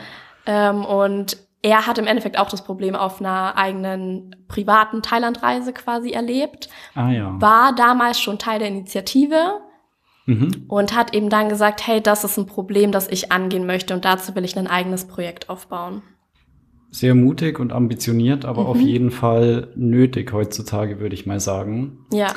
Ähm, 0.45 0.85
und 0.85 1.37
er 1.65 1.87
hat 1.87 1.97
im 1.97 2.05
Endeffekt 2.05 2.37
auch 2.37 2.47
das 2.47 2.63
Problem 2.63 2.95
auf 2.95 3.19
einer 3.19 3.57
eigenen 3.57 4.35
privaten 4.47 5.01
Thailandreise 5.01 5.73
quasi 5.73 6.11
erlebt. 6.11 6.69
Ah, 6.93 7.09
ja. 7.09 7.41
War 7.41 7.73
damals 7.73 8.19
schon 8.21 8.37
Teil 8.37 8.59
der 8.59 8.67
Initiative. 8.67 9.61
Mhm. 10.27 10.65
Und 10.67 10.95
hat 10.95 11.13
eben 11.13 11.29
dann 11.29 11.49
gesagt, 11.49 11.85
hey, 11.85 12.01
das 12.01 12.23
ist 12.23 12.37
ein 12.37 12.47
Problem, 12.47 12.91
das 12.91 13.07
ich 13.07 13.31
angehen 13.31 13.67
möchte 13.67 13.93
und 13.93 14.05
dazu 14.05 14.35
will 14.35 14.43
ich 14.43 14.57
ein 14.57 14.65
eigenes 14.65 15.05
Projekt 15.05 15.49
aufbauen 15.49 16.01
sehr 16.91 17.13
mutig 17.13 17.59
und 17.59 17.73
ambitioniert, 17.73 18.45
aber 18.45 18.61
mhm. 18.61 18.67
auf 18.67 18.79
jeden 18.79 19.11
Fall 19.11 19.67
nötig 19.75 20.31
heutzutage, 20.31 21.01
würde 21.01 21.13
ich 21.13 21.25
mal 21.25 21.41
sagen. 21.41 22.05
Ja. 22.13 22.33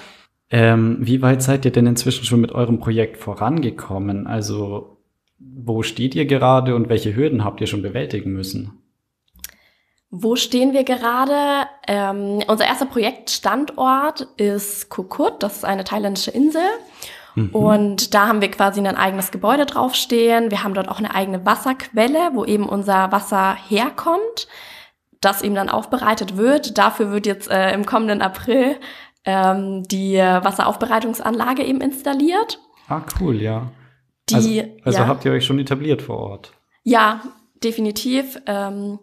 Ähm, 0.51 0.97
wie 1.01 1.23
weit 1.23 1.43
seid 1.43 1.65
ihr 1.65 1.71
denn 1.71 1.87
inzwischen 1.87 2.25
schon 2.25 2.41
mit 2.41 2.51
eurem 2.51 2.81
Projekt 2.81 3.19
vorangekommen? 3.19 4.27
Also, 4.27 4.99
wo 5.39 5.85
steht 5.85 6.17
ihr 6.17 6.27
gerade 6.27 6.75
und 6.75 6.89
welche 6.89 7.15
Hürden 7.15 7.45
habt 7.45 7.61
ihr 7.61 7.69
schon 7.69 7.83
bewältigen 7.83 8.33
müssen? 8.33 8.83
Wo 10.11 10.37
stehen 10.37 10.73
wir 10.73 10.85
gerade? 10.85 11.69
Ähm, 11.87 12.43
unser 12.49 12.65
erster 12.65 12.87
Projektstandort 12.87 14.23
ist 14.37 14.89
Kukut, 14.89 15.43
das 15.43 15.59
ist 15.59 15.65
eine 15.65 15.85
thailändische 15.85 16.31
Insel. 16.31 16.63
Mhm. 17.35 17.51
Und 17.51 18.15
da 18.15 18.27
haben 18.27 18.41
wir 18.41 18.51
quasi 18.51 18.81
ein 18.81 18.97
eigenes 18.97 19.31
Gebäude 19.31 19.67
draufstehen. 19.67 20.51
Wir 20.51 20.65
haben 20.65 20.75
dort 20.75 20.89
auch 20.89 20.99
eine 20.99 21.15
eigene 21.15 21.45
Wasserquelle, 21.45 22.31
wo 22.33 22.45
eben 22.45 22.67
unser 22.67 23.13
Wasser 23.13 23.55
herkommt, 23.69 24.49
das 25.21 25.43
eben 25.43 25.55
dann 25.55 25.69
aufbereitet 25.69 26.39
wird. 26.39 26.79
Dafür 26.79 27.13
wird 27.13 27.27
jetzt 27.27 27.51
äh, 27.51 27.73
im 27.73 27.85
kommenden 27.85 28.23
April 28.23 28.77
ähm, 29.27 29.83
die 29.85 30.17
Wasseraufbereitungsanlage 30.17 31.65
eben 31.65 31.83
installiert. 31.83 32.59
Ah, 32.89 33.03
cool, 33.21 33.43
ja. 33.43 33.71
Die, 34.31 34.35
also, 34.35 34.63
also 34.85 34.99
ja. 34.99 35.07
habt 35.07 35.25
ihr 35.27 35.33
euch 35.33 35.45
schon 35.45 35.59
etabliert 35.59 36.01
vor 36.01 36.19
Ort? 36.19 36.53
Ja, 36.83 37.21
definitiv. 37.63 38.41
Ähm, 38.47 38.99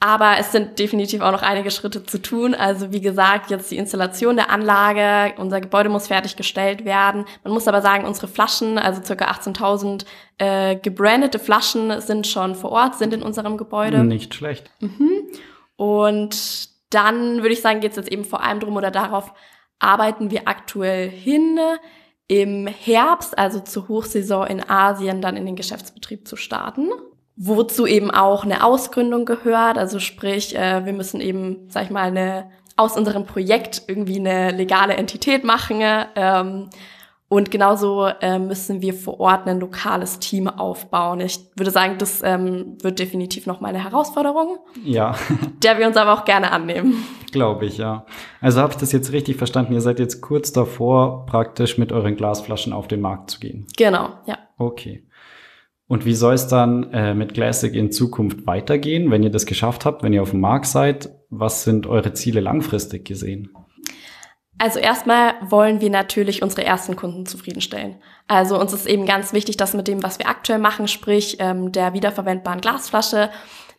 Aber 0.00 0.36
es 0.38 0.52
sind 0.52 0.78
definitiv 0.78 1.22
auch 1.22 1.32
noch 1.32 1.42
einige 1.42 1.72
Schritte 1.72 2.04
zu 2.04 2.22
tun. 2.22 2.54
Also 2.54 2.92
wie 2.92 3.00
gesagt, 3.00 3.50
jetzt 3.50 3.70
die 3.70 3.78
Installation 3.78 4.36
der 4.36 4.50
Anlage, 4.50 5.34
unser 5.38 5.60
Gebäude 5.60 5.88
muss 5.88 6.06
fertiggestellt 6.06 6.84
werden. 6.84 7.24
Man 7.42 7.52
muss 7.52 7.66
aber 7.66 7.82
sagen, 7.82 8.04
unsere 8.04 8.28
Flaschen, 8.28 8.78
also 8.78 9.02
circa 9.02 9.26
18.000 9.26 10.04
äh, 10.38 10.76
gebrandete 10.76 11.40
Flaschen 11.40 12.00
sind 12.00 12.28
schon 12.28 12.54
vor 12.54 12.70
Ort, 12.70 12.94
sind 12.96 13.12
in 13.12 13.22
unserem 13.22 13.56
Gebäude. 13.56 14.04
Nicht 14.04 14.34
schlecht. 14.34 14.70
Mhm. 14.78 15.10
Und 15.74 16.68
dann 16.90 17.38
würde 17.42 17.52
ich 17.52 17.60
sagen, 17.60 17.80
geht 17.80 17.90
es 17.90 17.96
jetzt 17.96 18.12
eben 18.12 18.24
vor 18.24 18.44
allem 18.44 18.60
drum 18.60 18.76
oder 18.76 18.92
darauf 18.92 19.32
arbeiten 19.80 20.30
wir 20.30 20.46
aktuell 20.46 21.08
hin, 21.08 21.58
im 22.28 22.66
Herbst, 22.66 23.38
also 23.38 23.58
zur 23.60 23.88
Hochsaison 23.88 24.46
in 24.46 24.68
Asien, 24.68 25.22
dann 25.22 25.36
in 25.36 25.46
den 25.46 25.56
Geschäftsbetrieb 25.56 26.28
zu 26.28 26.36
starten 26.36 26.90
wozu 27.38 27.86
eben 27.86 28.10
auch 28.10 28.44
eine 28.44 28.64
Ausgründung 28.64 29.24
gehört. 29.24 29.78
Also 29.78 30.00
sprich, 30.00 30.56
äh, 30.56 30.84
wir 30.84 30.92
müssen 30.92 31.20
eben, 31.20 31.68
sag 31.68 31.84
ich 31.84 31.90
mal, 31.90 32.08
eine, 32.08 32.50
aus 32.76 32.96
unserem 32.96 33.24
Projekt 33.24 33.82
irgendwie 33.86 34.18
eine 34.18 34.50
legale 34.50 34.94
Entität 34.94 35.44
machen. 35.44 35.80
Ähm, 36.16 36.68
und 37.30 37.50
genauso 37.50 38.06
äh, 38.06 38.38
müssen 38.38 38.80
wir 38.80 38.94
vor 38.94 39.20
Ort 39.20 39.46
ein 39.46 39.60
lokales 39.60 40.18
Team 40.18 40.48
aufbauen. 40.48 41.20
Ich 41.20 41.38
würde 41.56 41.70
sagen, 41.70 41.96
das 41.98 42.22
ähm, 42.24 42.78
wird 42.80 42.98
definitiv 42.98 43.46
noch 43.46 43.60
mal 43.60 43.68
eine 43.68 43.84
Herausforderung. 43.84 44.58
Ja. 44.82 45.14
der 45.62 45.78
wir 45.78 45.86
uns 45.86 45.96
aber 45.98 46.14
auch 46.14 46.24
gerne 46.24 46.50
annehmen. 46.50 47.04
Glaube 47.30 47.66
ich, 47.66 47.76
ja. 47.76 48.06
Also 48.40 48.62
habe 48.62 48.72
ich 48.72 48.78
das 48.78 48.92
jetzt 48.92 49.12
richtig 49.12 49.36
verstanden? 49.36 49.74
Ihr 49.74 49.82
seid 49.82 49.98
jetzt 49.98 50.22
kurz 50.22 50.52
davor, 50.52 51.26
praktisch 51.26 51.76
mit 51.76 51.92
euren 51.92 52.16
Glasflaschen 52.16 52.72
auf 52.72 52.88
den 52.88 53.02
Markt 53.02 53.30
zu 53.30 53.40
gehen. 53.40 53.66
Genau, 53.76 54.08
ja. 54.24 54.38
Okay. 54.56 55.04
Und 55.88 56.04
wie 56.04 56.14
soll 56.14 56.34
es 56.34 56.46
dann 56.46 56.92
äh, 56.92 57.14
mit 57.14 57.32
Classic 57.32 57.74
in 57.74 57.90
Zukunft 57.90 58.46
weitergehen, 58.46 59.10
wenn 59.10 59.22
ihr 59.22 59.30
das 59.30 59.46
geschafft 59.46 59.86
habt, 59.86 60.02
wenn 60.02 60.12
ihr 60.12 60.22
auf 60.22 60.30
dem 60.30 60.40
Markt 60.40 60.66
seid? 60.66 61.10
Was 61.30 61.64
sind 61.64 61.86
eure 61.86 62.12
Ziele 62.12 62.40
langfristig 62.40 63.06
gesehen? 63.06 63.50
Also 64.58 64.80
erstmal 64.80 65.34
wollen 65.40 65.80
wir 65.80 65.88
natürlich 65.88 66.42
unsere 66.42 66.64
ersten 66.64 66.96
Kunden 66.96 67.26
zufriedenstellen. 67.26 67.96
Also 68.26 68.60
uns 68.60 68.72
ist 68.72 68.86
eben 68.86 69.06
ganz 69.06 69.32
wichtig, 69.32 69.56
dass 69.56 69.72
mit 69.72 69.88
dem, 69.88 70.02
was 70.02 70.18
wir 70.18 70.28
aktuell 70.28 70.58
machen, 70.58 70.88
sprich 70.88 71.36
ähm, 71.38 71.72
der 71.72 71.94
wiederverwendbaren 71.94 72.60
Glasflasche, 72.60 73.30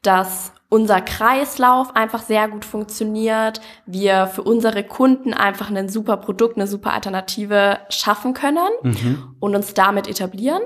dass 0.02 0.54
unser 0.70 1.02
Kreislauf 1.02 1.96
einfach 1.96 2.22
sehr 2.22 2.48
gut 2.48 2.64
funktioniert, 2.64 3.60
wir 3.86 4.28
für 4.28 4.44
unsere 4.44 4.84
Kunden 4.84 5.34
einfach 5.34 5.70
ein 5.70 5.90
super 5.90 6.18
Produkt, 6.18 6.58
eine 6.58 6.68
super 6.68 6.94
Alternative 6.94 7.80
schaffen 7.90 8.34
können 8.34 8.70
mhm. 8.82 9.36
und 9.40 9.56
uns 9.56 9.74
damit 9.74 10.08
etablieren. 10.08 10.62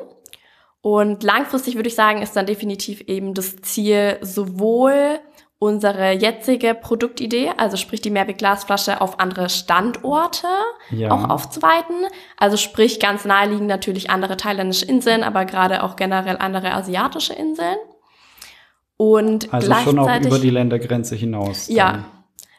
Und 0.84 1.24
langfristig 1.24 1.76
würde 1.76 1.88
ich 1.88 1.96
sagen, 1.96 2.22
ist 2.22 2.36
dann 2.36 2.46
definitiv 2.46 3.00
eben 3.08 3.34
das 3.34 3.56
Ziel, 3.62 4.18
sowohl 4.20 5.22
unsere 5.58 6.12
jetzige 6.12 6.74
Produktidee, 6.74 7.52
also 7.56 7.78
sprich 7.78 8.02
die 8.02 8.10
Mehrweg-Glasflasche 8.10 9.00
auf 9.00 9.18
andere 9.22 9.48
Standorte 9.48 10.48
ja. 10.90 11.10
auch 11.10 11.30
aufzuweiten. 11.30 11.96
Also 12.36 12.58
sprich 12.58 13.00
ganz 13.00 13.24
naheliegend 13.24 13.68
natürlich 13.68 14.10
andere 14.10 14.36
thailändische 14.36 14.84
Inseln, 14.84 15.24
aber 15.24 15.46
gerade 15.46 15.84
auch 15.84 15.96
generell 15.96 16.36
andere 16.38 16.74
asiatische 16.74 17.32
Inseln. 17.32 17.78
Und 18.98 19.54
also 19.54 19.74
schon 19.86 20.00
auch 20.00 20.20
über 20.20 20.40
die 20.40 20.50
Ländergrenze 20.50 21.16
hinaus. 21.16 21.68
Dann. 21.68 21.76
Ja, 21.78 22.06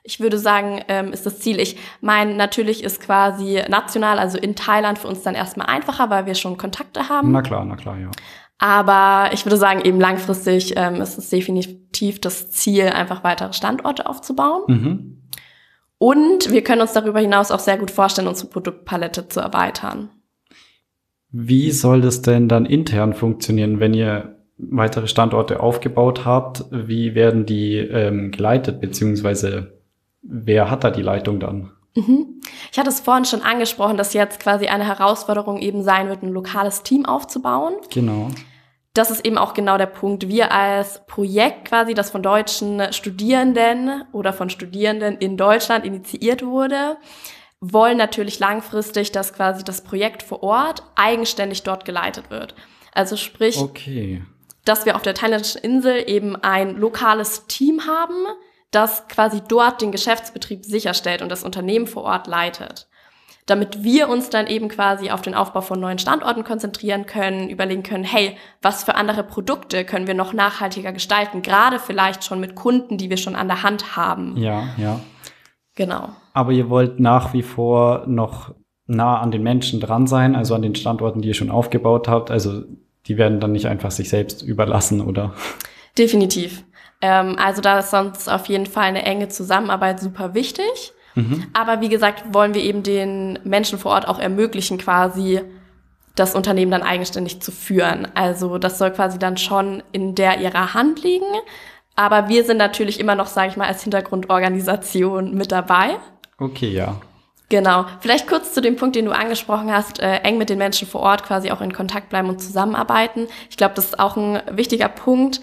ich 0.06 0.20
würde 0.20 0.38
sagen, 0.38 0.82
ähm, 0.88 1.12
ist 1.12 1.24
das 1.24 1.40
Ziel. 1.40 1.58
Ich 1.58 1.78
meine, 2.02 2.34
natürlich 2.34 2.84
ist 2.84 3.00
quasi 3.00 3.62
national, 3.68 4.18
also 4.18 4.36
in 4.36 4.54
Thailand 4.54 4.98
für 4.98 5.08
uns 5.08 5.22
dann 5.22 5.34
erstmal 5.34 5.66
einfacher, 5.66 6.10
weil 6.10 6.26
wir 6.26 6.34
schon 6.34 6.58
Kontakte 6.58 7.08
haben. 7.08 7.32
Na 7.32 7.40
klar, 7.40 7.64
na 7.64 7.74
klar, 7.74 7.98
ja. 7.98 8.10
Aber 8.58 9.32
ich 9.32 9.46
würde 9.46 9.56
sagen, 9.56 9.80
eben 9.82 9.98
langfristig 9.98 10.74
ähm, 10.76 10.96
ist 10.96 11.18
es 11.18 11.30
definitiv 11.30 12.20
das 12.20 12.50
Ziel, 12.50 12.84
einfach 12.84 13.24
weitere 13.24 13.54
Standorte 13.54 14.06
aufzubauen. 14.06 14.62
Mhm. 14.68 15.22
Und 15.98 16.52
wir 16.52 16.62
können 16.62 16.82
uns 16.82 16.92
darüber 16.92 17.20
hinaus 17.20 17.50
auch 17.50 17.58
sehr 17.58 17.78
gut 17.78 17.90
vorstellen, 17.90 18.28
unsere 18.28 18.48
Produktpalette 18.48 19.28
zu 19.28 19.40
erweitern. 19.40 20.10
Wie 21.30 21.70
soll 21.70 22.02
das 22.02 22.20
denn 22.20 22.46
dann 22.48 22.66
intern 22.66 23.14
funktionieren, 23.14 23.80
wenn 23.80 23.94
ihr 23.94 24.36
weitere 24.58 25.08
Standorte 25.08 25.60
aufgebaut 25.60 26.26
habt? 26.26 26.66
Wie 26.70 27.14
werden 27.14 27.46
die 27.46 27.78
ähm, 27.78 28.30
geleitet, 28.30 28.80
beziehungsweise 28.80 29.74
wer 30.24 30.70
hat 30.70 30.84
da 30.84 30.90
die 30.90 31.02
Leitung 31.02 31.38
dann? 31.40 31.70
Mhm. 31.94 32.40
Ich 32.72 32.78
hatte 32.78 32.88
es 32.88 33.00
vorhin 33.00 33.24
schon 33.24 33.42
angesprochen, 33.42 33.96
dass 33.96 34.14
jetzt 34.14 34.40
quasi 34.40 34.66
eine 34.66 34.86
Herausforderung 34.86 35.58
eben 35.58 35.82
sein 35.82 36.08
wird, 36.08 36.22
ein 36.22 36.32
lokales 36.32 36.82
Team 36.82 37.06
aufzubauen. 37.06 37.74
Genau. 37.92 38.30
Das 38.94 39.10
ist 39.10 39.24
eben 39.24 39.38
auch 39.38 39.54
genau 39.54 39.76
der 39.76 39.86
Punkt. 39.86 40.28
Wir 40.28 40.52
als 40.52 41.04
Projekt 41.06 41.66
quasi, 41.66 41.94
das 41.94 42.10
von 42.10 42.22
deutschen 42.22 42.92
Studierenden 42.92 44.04
oder 44.12 44.32
von 44.32 44.50
Studierenden 44.50 45.18
in 45.18 45.36
Deutschland 45.36 45.84
initiiert 45.84 46.44
wurde, 46.44 46.96
wollen 47.60 47.96
natürlich 47.96 48.38
langfristig, 48.38 49.10
dass 49.10 49.32
quasi 49.32 49.64
das 49.64 49.82
Projekt 49.82 50.22
vor 50.22 50.42
Ort 50.42 50.82
eigenständig 50.94 51.62
dort 51.62 51.84
geleitet 51.84 52.30
wird. 52.30 52.54
Also 52.92 53.16
sprich, 53.16 53.58
okay. 53.58 54.22
dass 54.64 54.86
wir 54.86 54.94
auf 54.94 55.02
der 55.02 55.14
thailändischen 55.14 55.62
Insel 55.62 56.08
eben 56.08 56.36
ein 56.36 56.76
lokales 56.76 57.46
Team 57.46 57.86
haben, 57.86 58.26
das 58.70 59.06
quasi 59.08 59.40
dort 59.46 59.80
den 59.82 59.92
Geschäftsbetrieb 59.92 60.64
sicherstellt 60.64 61.22
und 61.22 61.30
das 61.30 61.44
Unternehmen 61.44 61.86
vor 61.86 62.04
Ort 62.04 62.26
leitet. 62.26 62.88
Damit 63.46 63.84
wir 63.84 64.08
uns 64.08 64.30
dann 64.30 64.46
eben 64.46 64.68
quasi 64.68 65.10
auf 65.10 65.20
den 65.20 65.34
Aufbau 65.34 65.60
von 65.60 65.78
neuen 65.78 65.98
Standorten 65.98 66.44
konzentrieren 66.44 67.04
können, 67.04 67.50
überlegen 67.50 67.82
können, 67.82 68.04
hey, 68.04 68.36
was 68.62 68.84
für 68.84 68.94
andere 68.94 69.22
Produkte 69.22 69.84
können 69.84 70.06
wir 70.06 70.14
noch 70.14 70.32
nachhaltiger 70.32 70.92
gestalten, 70.92 71.42
gerade 71.42 71.78
vielleicht 71.78 72.24
schon 72.24 72.40
mit 72.40 72.54
Kunden, 72.54 72.96
die 72.96 73.10
wir 73.10 73.18
schon 73.18 73.36
an 73.36 73.48
der 73.48 73.62
Hand 73.62 73.96
haben. 73.96 74.36
Ja, 74.38 74.68
ja. 74.78 75.00
Genau. 75.74 76.08
Aber 76.32 76.52
ihr 76.52 76.70
wollt 76.70 77.00
nach 77.00 77.34
wie 77.34 77.42
vor 77.42 78.04
noch 78.06 78.54
nah 78.86 79.20
an 79.20 79.30
den 79.30 79.42
Menschen 79.42 79.80
dran 79.80 80.06
sein, 80.06 80.34
also 80.36 80.54
an 80.54 80.62
den 80.62 80.74
Standorten, 80.74 81.20
die 81.20 81.28
ihr 81.28 81.34
schon 81.34 81.50
aufgebaut 81.50 82.08
habt. 82.08 82.30
Also 82.30 82.62
die 83.06 83.18
werden 83.18 83.40
dann 83.40 83.52
nicht 83.52 83.66
einfach 83.66 83.90
sich 83.90 84.08
selbst 84.08 84.42
überlassen, 84.42 85.00
oder? 85.00 85.34
Definitiv. 85.98 86.64
Ähm, 87.04 87.36
also 87.38 87.60
da 87.60 87.80
ist 87.80 87.90
sonst 87.90 88.30
auf 88.30 88.46
jeden 88.46 88.64
Fall 88.64 88.84
eine 88.84 89.02
enge 89.02 89.28
Zusammenarbeit 89.28 90.00
super 90.00 90.32
wichtig. 90.32 90.94
Mhm. 91.14 91.44
Aber 91.52 91.82
wie 91.82 91.90
gesagt, 91.90 92.32
wollen 92.32 92.54
wir 92.54 92.62
eben 92.62 92.82
den 92.82 93.38
Menschen 93.44 93.78
vor 93.78 93.92
Ort 93.92 94.08
auch 94.08 94.18
ermöglichen, 94.18 94.78
quasi 94.78 95.42
das 96.14 96.34
Unternehmen 96.34 96.70
dann 96.70 96.82
eigenständig 96.82 97.42
zu 97.42 97.52
führen. 97.52 98.08
Also 98.14 98.56
das 98.56 98.78
soll 98.78 98.90
quasi 98.90 99.18
dann 99.18 99.36
schon 99.36 99.82
in 99.92 100.14
der 100.14 100.40
ihrer 100.40 100.72
Hand 100.72 101.02
liegen. 101.02 101.26
Aber 101.94 102.28
wir 102.28 102.42
sind 102.44 102.56
natürlich 102.56 102.98
immer 102.98 103.16
noch, 103.16 103.26
sage 103.26 103.50
ich 103.50 103.56
mal, 103.58 103.68
als 103.68 103.82
Hintergrundorganisation 103.82 105.34
mit 105.34 105.52
dabei. 105.52 105.98
Okay, 106.38 106.70
ja. 106.70 106.96
Genau. 107.50 107.84
Vielleicht 108.00 108.26
kurz 108.26 108.54
zu 108.54 108.62
dem 108.62 108.76
Punkt, 108.76 108.96
den 108.96 109.04
du 109.04 109.12
angesprochen 109.12 109.70
hast, 109.70 110.00
äh, 110.00 110.20
eng 110.20 110.38
mit 110.38 110.48
den 110.48 110.58
Menschen 110.58 110.88
vor 110.88 111.02
Ort 111.02 111.22
quasi 111.22 111.50
auch 111.50 111.60
in 111.60 111.74
Kontakt 111.74 112.08
bleiben 112.08 112.30
und 112.30 112.40
zusammenarbeiten. 112.40 113.26
Ich 113.50 113.58
glaube, 113.58 113.74
das 113.74 113.84
ist 113.84 114.00
auch 114.00 114.16
ein 114.16 114.40
wichtiger 114.50 114.88
Punkt, 114.88 115.42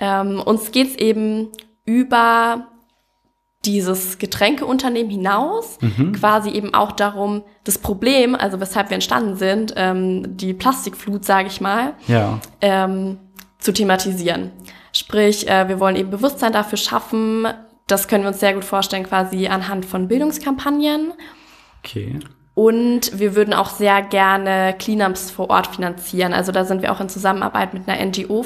ähm, 0.00 0.40
uns 0.40 0.72
geht's 0.72 0.96
eben 0.96 1.48
über 1.84 2.66
dieses 3.64 4.18
Getränkeunternehmen 4.18 5.10
hinaus, 5.10 5.78
mhm. 5.80 6.12
quasi 6.12 6.50
eben 6.50 6.72
auch 6.72 6.92
darum, 6.92 7.42
das 7.64 7.76
Problem, 7.76 8.34
also 8.34 8.58
weshalb 8.58 8.88
wir 8.88 8.94
entstanden 8.94 9.36
sind, 9.36 9.74
ähm, 9.76 10.36
die 10.36 10.54
Plastikflut, 10.54 11.24
sage 11.26 11.48
ich 11.48 11.60
mal, 11.60 11.92
ja. 12.08 12.40
ähm, 12.62 13.18
zu 13.58 13.72
thematisieren. 13.72 14.50
Sprich, 14.92 15.46
äh, 15.48 15.68
wir 15.68 15.78
wollen 15.78 15.96
eben 15.96 16.10
Bewusstsein 16.10 16.52
dafür 16.52 16.78
schaffen. 16.78 17.46
Das 17.86 18.08
können 18.08 18.24
wir 18.24 18.28
uns 18.28 18.40
sehr 18.40 18.54
gut 18.54 18.64
vorstellen, 18.64 19.04
quasi 19.04 19.46
anhand 19.46 19.84
von 19.84 20.08
Bildungskampagnen. 20.08 21.12
Okay. 21.84 22.18
Und 22.54 23.18
wir 23.18 23.36
würden 23.36 23.52
auch 23.52 23.70
sehr 23.70 24.02
gerne 24.02 24.74
Cleanups 24.78 25.30
vor 25.30 25.50
Ort 25.50 25.68
finanzieren. 25.68 26.32
Also 26.32 26.50
da 26.50 26.64
sind 26.64 26.82
wir 26.82 26.92
auch 26.92 27.00
in 27.00 27.08
Zusammenarbeit 27.08 27.74
mit 27.74 27.88
einer 27.88 28.04
NGO 28.04 28.44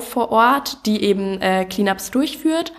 vor 0.00 0.30
Ort, 0.30 0.86
die 0.86 1.02
eben 1.02 1.40
äh, 1.40 1.64
Cleanups 1.64 2.10
durchführt, 2.10 2.72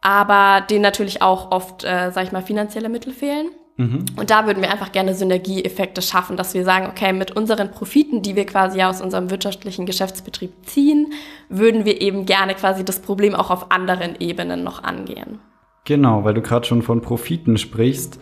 aber 0.00 0.64
denen 0.66 0.82
natürlich 0.82 1.22
auch 1.22 1.50
oft, 1.50 1.84
äh, 1.84 2.10
sag 2.10 2.24
ich 2.24 2.32
mal, 2.32 2.42
finanzielle 2.42 2.88
Mittel 2.88 3.12
fehlen. 3.12 3.48
Mhm. 3.76 4.06
Und 4.16 4.30
da 4.30 4.46
würden 4.46 4.62
wir 4.62 4.70
einfach 4.70 4.92
gerne 4.92 5.14
Synergieeffekte 5.14 6.00
schaffen, 6.00 6.36
dass 6.36 6.54
wir 6.54 6.64
sagen, 6.64 6.86
okay, 6.90 7.12
mit 7.12 7.32
unseren 7.32 7.70
Profiten, 7.70 8.22
die 8.22 8.34
wir 8.34 8.46
quasi 8.46 8.82
aus 8.82 9.02
unserem 9.02 9.30
wirtschaftlichen 9.30 9.84
Geschäftsbetrieb 9.84 10.50
ziehen, 10.62 11.12
würden 11.48 11.84
wir 11.84 12.00
eben 12.00 12.24
gerne 12.24 12.54
quasi 12.54 12.84
das 12.84 13.00
Problem 13.00 13.34
auch 13.34 13.50
auf 13.50 13.70
anderen 13.70 14.16
Ebenen 14.18 14.64
noch 14.64 14.82
angehen. 14.82 15.40
Genau, 15.84 16.24
weil 16.24 16.34
du 16.34 16.40
gerade 16.40 16.66
schon 16.66 16.82
von 16.82 17.00
Profiten 17.02 17.58
sprichst. 17.58 18.18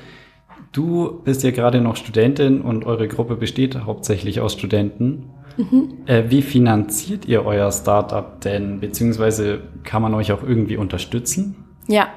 Du 0.72 1.20
bist 1.22 1.44
ja 1.44 1.52
gerade 1.52 1.80
noch 1.80 1.94
Studentin 1.94 2.60
und 2.60 2.84
eure 2.84 3.06
Gruppe 3.06 3.36
besteht 3.36 3.84
hauptsächlich 3.84 4.40
aus 4.40 4.54
Studenten. 4.54 5.30
Mhm. 5.56 5.98
Äh, 6.06 6.24
wie 6.28 6.42
finanziert 6.42 7.26
ihr 7.26 7.44
euer 7.44 7.70
Startup 7.70 8.40
denn? 8.40 8.80
Beziehungsweise 8.80 9.62
kann 9.84 10.02
man 10.02 10.14
euch 10.14 10.32
auch 10.32 10.42
irgendwie 10.42 10.76
unterstützen? 10.76 11.56
Ja, 11.86 12.08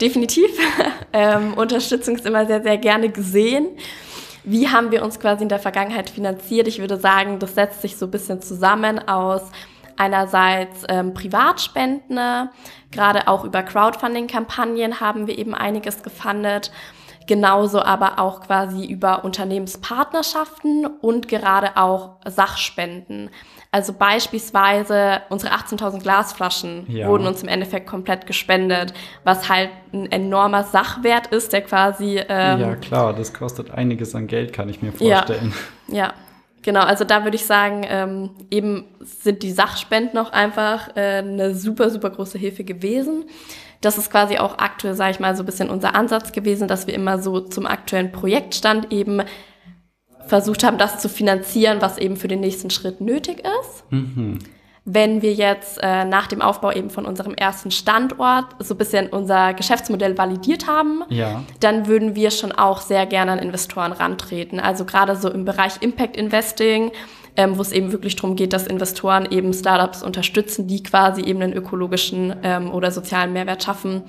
definitiv. 0.00 0.50
ähm, 1.12 1.54
Unterstützung 1.54 2.16
ist 2.16 2.26
immer 2.26 2.46
sehr, 2.46 2.62
sehr 2.62 2.78
gerne 2.78 3.08
gesehen. 3.08 3.68
Wie 4.44 4.68
haben 4.68 4.90
wir 4.92 5.02
uns 5.02 5.20
quasi 5.20 5.42
in 5.42 5.48
der 5.48 5.58
Vergangenheit 5.58 6.08
finanziert? 6.08 6.68
Ich 6.68 6.78
würde 6.78 6.96
sagen, 6.96 7.38
das 7.38 7.54
setzt 7.54 7.82
sich 7.82 7.96
so 7.96 8.06
ein 8.06 8.10
bisschen 8.10 8.40
zusammen 8.40 8.98
aus 9.08 9.42
Einerseits 9.98 10.84
ähm, 10.88 11.12
Privatspenden, 11.12 12.50
gerade 12.92 13.26
auch 13.26 13.42
über 13.42 13.64
Crowdfunding-Kampagnen 13.64 15.00
haben 15.00 15.26
wir 15.26 15.36
eben 15.36 15.54
einiges 15.54 16.04
gefundet. 16.04 16.70
Genauso 17.28 17.82
aber 17.82 18.18
auch 18.18 18.40
quasi 18.40 18.86
über 18.86 19.22
Unternehmenspartnerschaften 19.22 20.86
und 20.86 21.28
gerade 21.28 21.76
auch 21.76 22.16
Sachspenden. 22.26 23.28
Also 23.70 23.92
beispielsweise 23.92 25.20
unsere 25.28 25.52
18.000 25.52 26.00
Glasflaschen 26.00 26.86
ja. 26.88 27.06
wurden 27.06 27.26
uns 27.26 27.42
im 27.42 27.48
Endeffekt 27.50 27.86
komplett 27.86 28.26
gespendet, 28.26 28.94
was 29.24 29.50
halt 29.50 29.68
ein 29.92 30.10
enormer 30.10 30.64
Sachwert 30.64 31.26
ist, 31.26 31.52
der 31.52 31.60
quasi... 31.60 32.18
Ähm, 32.30 32.60
ja 32.60 32.76
klar, 32.76 33.12
das 33.12 33.34
kostet 33.34 33.72
einiges 33.72 34.14
an 34.14 34.26
Geld, 34.26 34.54
kann 34.54 34.70
ich 34.70 34.80
mir 34.80 34.92
vorstellen. 34.92 35.52
Ja, 35.88 35.94
ja. 35.94 36.14
Genau, 36.62 36.80
also 36.80 37.04
da 37.04 37.24
würde 37.24 37.36
ich 37.36 37.44
sagen, 37.44 37.86
ähm, 37.88 38.30
eben 38.50 38.86
sind 39.00 39.42
die 39.42 39.52
Sachspenden 39.52 40.18
auch 40.18 40.32
einfach 40.32 40.96
äh, 40.96 41.18
eine 41.18 41.54
super, 41.54 41.90
super 41.90 42.08
große 42.08 42.38
Hilfe 42.38 42.64
gewesen. 42.64 43.26
Das 43.80 43.96
ist 43.96 44.10
quasi 44.10 44.38
auch 44.38 44.58
aktuell, 44.58 44.94
sage 44.94 45.12
ich 45.12 45.20
mal, 45.20 45.36
so 45.36 45.42
ein 45.42 45.46
bisschen 45.46 45.70
unser 45.70 45.94
Ansatz 45.94 46.32
gewesen, 46.32 46.66
dass 46.66 46.86
wir 46.86 46.94
immer 46.94 47.18
so 47.18 47.40
zum 47.40 47.66
aktuellen 47.66 48.10
Projektstand 48.10 48.92
eben 48.92 49.22
versucht 50.26 50.64
haben, 50.64 50.78
das 50.78 50.98
zu 50.98 51.08
finanzieren, 51.08 51.78
was 51.80 51.98
eben 51.98 52.16
für 52.16 52.28
den 52.28 52.40
nächsten 52.40 52.70
Schritt 52.70 53.00
nötig 53.00 53.44
ist. 53.62 53.84
Mhm. 53.90 54.38
Wenn 54.84 55.20
wir 55.20 55.34
jetzt 55.34 55.78
äh, 55.82 56.06
nach 56.06 56.28
dem 56.28 56.40
Aufbau 56.40 56.72
eben 56.72 56.88
von 56.88 57.04
unserem 57.04 57.34
ersten 57.34 57.70
Standort 57.70 58.46
so 58.58 58.72
ein 58.74 58.78
bisschen 58.78 59.08
unser 59.08 59.52
Geschäftsmodell 59.52 60.16
validiert 60.16 60.66
haben, 60.66 61.04
ja. 61.10 61.44
dann 61.60 61.86
würden 61.86 62.14
wir 62.14 62.30
schon 62.30 62.52
auch 62.52 62.80
sehr 62.80 63.04
gerne 63.04 63.32
an 63.32 63.38
Investoren 63.38 63.92
rantreten. 63.92 64.58
Also 64.60 64.86
gerade 64.86 65.14
so 65.14 65.30
im 65.30 65.44
Bereich 65.44 65.74
Impact 65.82 66.16
Investing 66.16 66.90
ähm, 67.38 67.56
wo 67.56 67.62
es 67.62 67.72
eben 67.72 67.92
wirklich 67.92 68.16
darum 68.16 68.34
geht, 68.34 68.52
dass 68.52 68.66
Investoren 68.66 69.28
eben 69.30 69.54
Startups 69.54 70.02
unterstützen, 70.02 70.66
die 70.66 70.82
quasi 70.82 71.22
eben 71.22 71.40
einen 71.40 71.52
ökologischen 71.52 72.34
ähm, 72.42 72.70
oder 72.72 72.90
sozialen 72.90 73.32
Mehrwert 73.32 73.62
schaffen. 73.62 74.02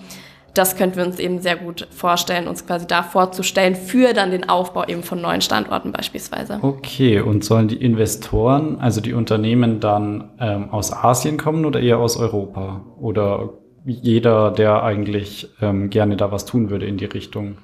Das 0.56 0.76
könnten 0.76 0.98
wir 0.98 1.06
uns 1.06 1.20
eben 1.20 1.40
sehr 1.40 1.56
gut 1.56 1.88
vorstellen, 1.92 2.48
uns 2.48 2.66
quasi 2.66 2.88
da 2.88 3.04
vorzustellen 3.04 3.76
für 3.76 4.14
dann 4.14 4.32
den 4.32 4.50
Aufbau 4.50 4.84
eben 4.88 5.04
von 5.04 5.22
neuen 5.22 5.42
Standorten 5.42 5.92
beispielsweise. 5.92 6.58
Okay, 6.64 7.22
und 7.22 7.44
sollen 7.44 7.68
die 7.68 7.78
Investoren, 7.78 8.80
also 8.82 9.00
die 9.00 9.14
Unternehmen 9.14 9.80
dann 9.80 10.32
ähm, 10.40 10.72
aus 10.72 10.92
Asien 10.92 11.38
kommen 11.38 11.66
oder 11.66 11.80
eher 11.80 12.00
aus 12.00 12.18
Europa? 12.18 12.82
Oder 13.00 13.54
jeder, 13.86 14.50
der 14.50 14.82
eigentlich 14.82 15.50
ähm, 15.62 15.92
gerne 15.92 16.18
da 16.18 16.32
was 16.32 16.46
tun 16.46 16.72
würde 16.72 16.88
in 16.88 16.98
die 16.98 17.06
Richtung? 17.06 17.58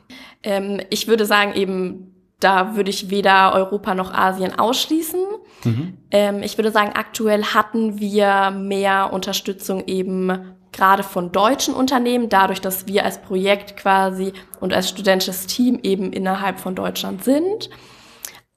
Ähm, 0.44 0.80
ich 0.92 1.08
würde 1.08 1.26
sagen, 1.26 1.56
eben 1.56 2.12
da 2.40 2.76
würde 2.76 2.90
ich 2.90 3.10
weder 3.10 3.54
Europa 3.54 3.96
noch 3.96 4.14
Asien 4.14 4.58
ausschließen. 4.58 5.20
Mhm. 5.66 5.98
Ähm, 6.12 6.44
ich 6.44 6.58
würde 6.58 6.72
sagen, 6.72 6.92
aktuell 6.96 7.44
hatten 7.44 8.00
wir 8.00 8.52
mehr 8.52 9.12
Unterstützung 9.12 9.86
eben 9.88 10.56
gerade 10.72 11.04
von 11.04 11.32
deutschen 11.32 11.74
Unternehmen, 11.74 12.30
dadurch, 12.30 12.62
dass 12.62 12.88
wir 12.88 13.06
als 13.06 13.22
Projekt 13.22 13.78
quasi 13.78 14.34
und 14.60 14.74
als 14.74 14.90
studentisches 14.90 15.48
Team 15.48 15.80
eben 15.84 16.12
innerhalb 16.12 16.60
von 16.60 16.76
Deutschland 16.76 17.24
sind. 17.24 17.70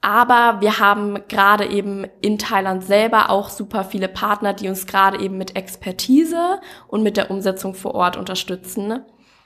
Aber 0.00 0.60
wir 0.60 0.78
haben 0.78 1.18
gerade 1.28 1.66
eben 1.66 2.06
in 2.20 2.38
Thailand 2.38 2.84
selber 2.84 3.30
auch 3.30 3.48
super 3.48 3.84
viele 3.84 4.08
Partner, 4.08 4.52
die 4.52 4.68
uns 4.68 4.86
gerade 4.86 5.20
eben 5.20 5.38
mit 5.38 5.56
Expertise 5.56 6.60
und 6.86 7.02
mit 7.02 7.16
der 7.16 7.30
Umsetzung 7.30 7.74
vor 7.74 7.94
Ort 7.94 8.16
unterstützen. 8.16 9.00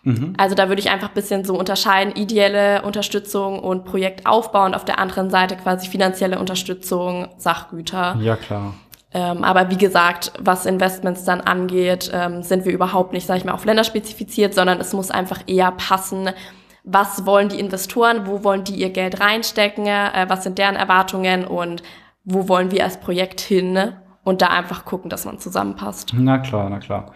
Mhm. 0.04 0.34
Also 0.36 0.54
da 0.54 0.68
würde 0.68 0.80
ich 0.80 0.90
einfach 0.90 1.10
bisschen 1.10 1.44
so 1.44 1.58
unterscheiden, 1.58 2.14
ideelle 2.16 2.82
Unterstützung 2.82 3.60
und 3.60 3.84
Projektaufbau 3.84 4.64
und 4.64 4.74
auf 4.74 4.84
der 4.84 4.98
anderen 4.98 5.30
Seite 5.30 5.56
quasi 5.56 5.88
finanzielle 5.88 6.38
Unterstützung, 6.38 7.28
Sachgüter. 7.36 8.16
Ja, 8.20 8.36
klar. 8.36 8.74
Ähm, 9.14 9.44
aber 9.44 9.70
wie 9.70 9.76
gesagt, 9.76 10.32
was 10.38 10.64
Investments 10.66 11.24
dann 11.24 11.42
angeht, 11.42 12.10
ähm, 12.14 12.42
sind 12.42 12.64
wir 12.64 12.72
überhaupt 12.72 13.12
nicht, 13.12 13.26
sage 13.26 13.38
ich 13.38 13.44
mal, 13.44 13.52
auf 13.52 13.64
Länder 13.64 13.84
spezifiziert, 13.84 14.54
sondern 14.54 14.80
es 14.80 14.92
muss 14.92 15.10
einfach 15.10 15.40
eher 15.46 15.70
passen. 15.72 16.30
Was 16.84 17.26
wollen 17.26 17.50
die 17.50 17.60
Investoren? 17.60 18.26
Wo 18.26 18.42
wollen 18.42 18.64
die 18.64 18.74
ihr 18.74 18.90
Geld 18.90 19.20
reinstecken? 19.20 19.86
Äh, 19.86 20.26
was 20.28 20.42
sind 20.42 20.58
deren 20.58 20.76
Erwartungen? 20.76 21.44
Und 21.44 21.82
wo 22.24 22.48
wollen 22.48 22.70
wir 22.70 22.84
als 22.84 22.98
Projekt 22.98 23.40
hin? 23.40 23.92
Und 24.24 24.40
da 24.40 24.46
einfach 24.46 24.84
gucken, 24.84 25.10
dass 25.10 25.24
man 25.24 25.38
zusammenpasst. 25.40 26.12
Na 26.14 26.38
klar, 26.38 26.70
na 26.70 26.78
klar. 26.78 27.12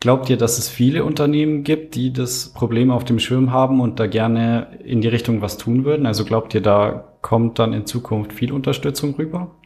Glaubt 0.00 0.28
ihr, 0.28 0.36
dass 0.36 0.58
es 0.58 0.68
viele 0.68 1.04
Unternehmen 1.04 1.64
gibt, 1.64 1.94
die 1.94 2.12
das 2.12 2.52
Problem 2.52 2.90
auf 2.90 3.04
dem 3.04 3.18
Schirm 3.18 3.50
haben 3.50 3.80
und 3.80 3.98
da 3.98 4.06
gerne 4.06 4.78
in 4.84 5.00
die 5.00 5.08
Richtung 5.08 5.40
was 5.40 5.56
tun 5.56 5.84
würden? 5.84 6.06
Also 6.06 6.24
glaubt 6.24 6.54
ihr, 6.54 6.60
da 6.60 7.16
kommt 7.22 7.58
dann 7.58 7.72
in 7.72 7.86
Zukunft 7.86 8.32
viel 8.32 8.52
Unterstützung 8.52 9.14
rüber? 9.14 9.56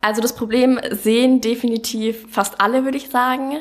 Also 0.00 0.22
das 0.22 0.34
Problem 0.34 0.80
sehen 0.90 1.40
definitiv 1.40 2.26
fast 2.30 2.60
alle, 2.60 2.84
würde 2.84 2.96
ich 2.96 3.10
sagen. 3.10 3.58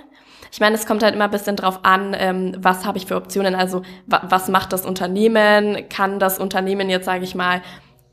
Ich 0.51 0.61
meine, 0.61 0.75
es 0.75 0.85
kommt 0.85 1.03
halt 1.03 1.13
immer 1.13 1.25
ein 1.25 1.31
bisschen 1.31 1.57
drauf 1.57 1.81
an, 1.83 2.15
ähm, 2.17 2.55
was 2.59 2.85
habe 2.85 2.97
ich 2.97 3.05
für 3.05 3.17
Optionen. 3.17 3.53
Also 3.53 3.81
was 4.05 4.47
macht 4.47 4.71
das 4.71 4.85
Unternehmen? 4.85 5.89
Kann 5.89 6.19
das 6.19 6.39
Unternehmen 6.39 6.89
jetzt, 6.89 7.05
sage 7.05 7.25
ich 7.25 7.35
mal, 7.35 7.61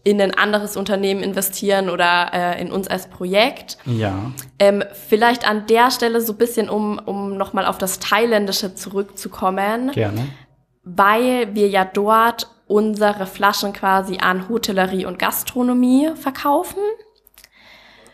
in 0.04 0.20
ein 0.20 0.34
anderes 0.34 0.76
Unternehmen 0.76 1.22
investieren 1.22 1.88
oder 1.88 2.30
äh, 2.32 2.60
in 2.60 2.70
uns 2.70 2.88
als 2.88 3.08
Projekt. 3.08 3.78
Ja. 3.86 4.32
Ähm, 4.58 4.84
vielleicht 4.92 5.48
an 5.48 5.66
der 5.66 5.90
Stelle 5.90 6.20
so 6.20 6.34
ein 6.34 6.38
bisschen, 6.38 6.68
um, 6.68 6.98
um 6.98 7.36
nochmal 7.36 7.64
auf 7.64 7.78
das 7.78 7.98
Thailändische 7.98 8.74
zurückzukommen. 8.74 9.92
Gerne. 9.92 10.28
Weil 10.84 11.54
wir 11.54 11.68
ja 11.68 11.86
dort 11.86 12.48
unsere 12.66 13.24
Flaschen 13.26 13.72
quasi 13.72 14.18
an 14.18 14.48
Hotellerie 14.48 15.06
und 15.06 15.18
Gastronomie 15.18 16.10
verkaufen. 16.14 16.80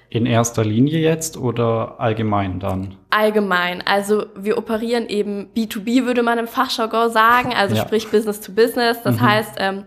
In 0.09 0.27
erster 0.27 0.65
Linie 0.65 0.99
jetzt 0.99 1.37
oder 1.37 2.01
allgemein 2.01 2.59
dann? 2.59 2.97
Allgemein. 3.11 3.83
Also 3.87 4.27
wir 4.37 4.59
operieren 4.59 5.09
eben 5.09 5.51
B2B, 5.57 6.05
würde 6.05 6.23
man 6.23 6.39
im 6.39 6.49
Fachjargon 6.49 7.11
sagen, 7.11 7.53
also 7.55 7.77
ja. 7.77 7.83
sprich 7.83 8.11
Business 8.11 8.41
to 8.41 8.53
Business. 8.53 8.99
Das 9.05 9.17
mhm. 9.17 9.21
heißt, 9.21 9.55
ähm, 9.59 9.85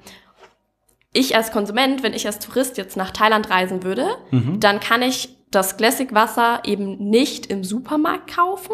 ich 1.14 1.36
als 1.36 1.52
Konsument, 1.52 2.04
wenn 2.04 2.14
ich 2.14 2.26
als 2.26 2.40
Tourist 2.40 2.78
jetzt 2.78 2.98
nach 2.98 3.12
Thailand 3.12 3.50
reisen 3.50 3.84
würde, 3.84 4.08
mhm. 4.32 4.60
dann 4.60 4.80
kann 4.80 5.02
ich 5.02 5.38
das 5.52 5.78
Classic 5.78 6.14
Wasser 6.14 6.62
eben 6.66 7.10
nicht 7.10 7.46
im 7.46 7.64
Supermarkt 7.64 8.36
kaufen. 8.36 8.74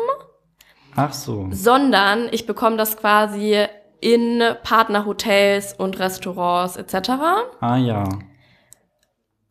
Ach 0.95 1.13
so. 1.13 1.47
Sondern 1.51 2.29
ich 2.31 2.45
bekomme 2.45 2.77
das 2.77 2.97
quasi 2.97 3.65
in 4.01 4.41
Partnerhotels 4.63 5.73
und 5.73 5.99
Restaurants 5.99 6.77
etc. 6.77 7.09
Ah 7.59 7.77
ja. 7.77 8.07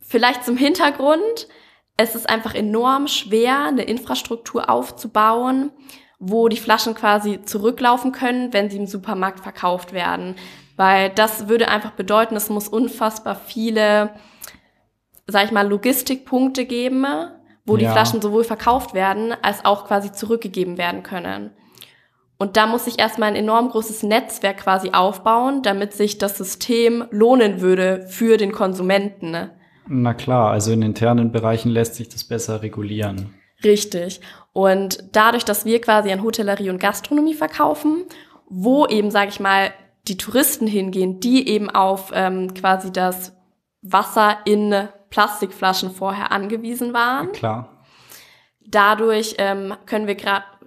Vielleicht 0.01 0.45
zum 0.45 0.57
Hintergrund. 0.57 1.49
Es 1.97 2.15
ist 2.15 2.29
einfach 2.29 2.55
enorm 2.55 3.09
schwer, 3.09 3.67
eine 3.67 3.83
Infrastruktur 3.83 4.71
aufzubauen, 4.71 5.71
wo 6.19 6.49
die 6.49 6.57
Flaschen 6.57 6.95
quasi 6.95 7.43
zurücklaufen 7.43 8.13
können, 8.13 8.53
wenn 8.53 8.71
sie 8.71 8.79
im 8.79 8.87
Supermarkt 8.87 9.41
verkauft 9.41 9.93
werden. 9.93 10.37
Weil 10.79 11.11
das 11.11 11.49
würde 11.49 11.67
einfach 11.67 11.91
bedeuten, 11.91 12.37
es 12.37 12.51
muss 12.51 12.69
unfassbar 12.69 13.35
viele, 13.35 14.11
sag 15.27 15.47
ich 15.47 15.51
mal, 15.51 15.67
Logistikpunkte 15.67 16.67
geben, 16.67 17.05
wo 17.67 17.77
ja. 17.77 17.79
die 17.81 17.87
Flaschen 17.87 18.23
sowohl 18.23 18.45
verkauft 18.45 18.95
werden, 18.95 19.35
als 19.43 19.65
auch 19.65 19.87
quasi 19.89 20.13
zurückgegeben 20.13 20.79
werden 20.79 21.03
können. 21.03 21.51
Und 22.39 22.57
da 22.57 22.69
muss 22.69 22.87
ich 22.87 23.01
erstmal 23.01 23.31
ein 23.31 23.35
enorm 23.35 23.71
großes 23.71 24.05
Netzwerk 24.05 24.59
quasi 24.59 24.91
aufbauen, 24.93 25.63
damit 25.63 25.95
sich 25.95 26.17
das 26.17 26.39
System 26.39 27.05
lohnen 27.11 27.61
würde 27.61 28.07
für 28.07 28.37
den 28.37 28.53
Konsumenten. 28.53 29.51
Na 29.89 30.15
klar, 30.15 30.53
also 30.53 30.71
in 30.71 30.83
internen 30.83 31.33
Bereichen 31.33 31.71
lässt 31.71 31.97
sich 31.97 32.09
das 32.09 32.23
besser 32.23 32.63
regulieren. 32.63 33.35
Richtig. 33.65 34.21
Und 34.53 35.03
dadurch, 35.11 35.45
dass 35.45 35.65
wir 35.65 35.81
quasi 35.81 36.13
an 36.13 36.23
Hotellerie 36.23 36.71
und 36.71 36.79
Gastronomie 36.79 37.35
verkaufen, 37.35 38.05
wo 38.49 38.87
eben, 38.87 39.11
sage 39.11 39.31
ich 39.31 39.41
mal, 39.41 39.73
die 40.09 40.17
Touristen 40.17 40.67
hingehen, 40.67 41.21
die 41.21 41.49
eben 41.49 41.71
auf 41.71 42.11
ähm, 42.15 42.55
quasi 42.55 42.93
das 42.93 43.37
Wasser 43.83 44.39
in 44.45 44.89
Plastikflaschen 45.11 45.91
vorher 45.91 46.33
angewiesen 46.33 46.93
waren. 46.93 47.33
Klar. 47.33 47.85
Dadurch 48.67 49.37
ähm, 49.39 49.75
können 49.87 50.07
wir 50.07 50.17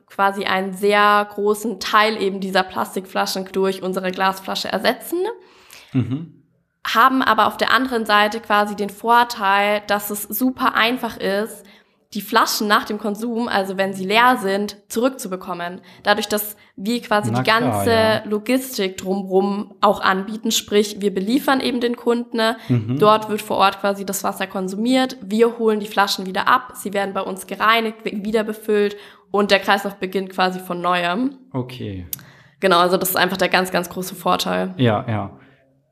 quasi 0.07 0.45
einen 0.45 0.73
sehr 0.73 1.27
großen 1.31 1.79
Teil 1.79 2.21
eben 2.21 2.39
dieser 2.39 2.63
Plastikflaschen 2.63 3.45
durch 3.51 3.83
unsere 3.83 4.11
Glasflasche 4.11 4.69
ersetzen. 4.69 5.19
Mhm. 5.93 6.43
Haben 6.85 7.21
aber 7.21 7.47
auf 7.47 7.57
der 7.57 7.71
anderen 7.71 8.05
Seite 8.05 8.39
quasi 8.39 8.75
den 8.75 8.89
Vorteil, 8.89 9.83
dass 9.87 10.09
es 10.09 10.23
super 10.23 10.73
einfach 10.73 11.17
ist, 11.17 11.63
die 12.13 12.21
Flaschen 12.21 12.67
nach 12.67 12.83
dem 12.83 12.97
Konsum, 12.97 13.47
also 13.47 13.77
wenn 13.77 13.93
sie 13.93 14.05
leer 14.05 14.37
sind, 14.41 14.75
zurückzubekommen. 14.89 15.79
Dadurch, 16.03 16.27
dass 16.27 16.57
wir 16.75 17.01
quasi 17.01 17.31
Na 17.31 17.41
die 17.41 17.49
ganze 17.49 17.89
ja. 17.89 18.23
Logistik 18.25 18.97
drumherum 18.97 19.75
auch 19.79 20.01
anbieten, 20.01 20.51
sprich 20.51 20.99
wir 20.99 21.13
beliefern 21.13 21.61
eben 21.61 21.79
den 21.79 21.95
Kunden, 21.95 22.55
mhm. 22.67 22.99
dort 22.99 23.29
wird 23.29 23.41
vor 23.41 23.57
Ort 23.57 23.79
quasi 23.79 24.05
das 24.05 24.25
Wasser 24.25 24.45
konsumiert, 24.47 25.15
wir 25.21 25.57
holen 25.57 25.79
die 25.79 25.87
Flaschen 25.87 26.25
wieder 26.25 26.49
ab, 26.49 26.73
sie 26.75 26.93
werden 26.93 27.13
bei 27.13 27.21
uns 27.21 27.47
gereinigt, 27.47 27.99
wieder 28.03 28.43
befüllt 28.43 28.97
und 29.31 29.51
der 29.51 29.59
Kreislauf 29.59 29.95
beginnt 29.95 30.31
quasi 30.31 30.59
von 30.59 30.81
neuem. 30.81 31.37
Okay. 31.53 32.05
Genau, 32.59 32.79
also 32.79 32.97
das 32.97 33.09
ist 33.09 33.15
einfach 33.15 33.37
der 33.37 33.49
ganz, 33.49 33.71
ganz 33.71 33.89
große 33.89 34.15
Vorteil. 34.15 34.73
Ja, 34.77 35.05
ja. 35.07 35.39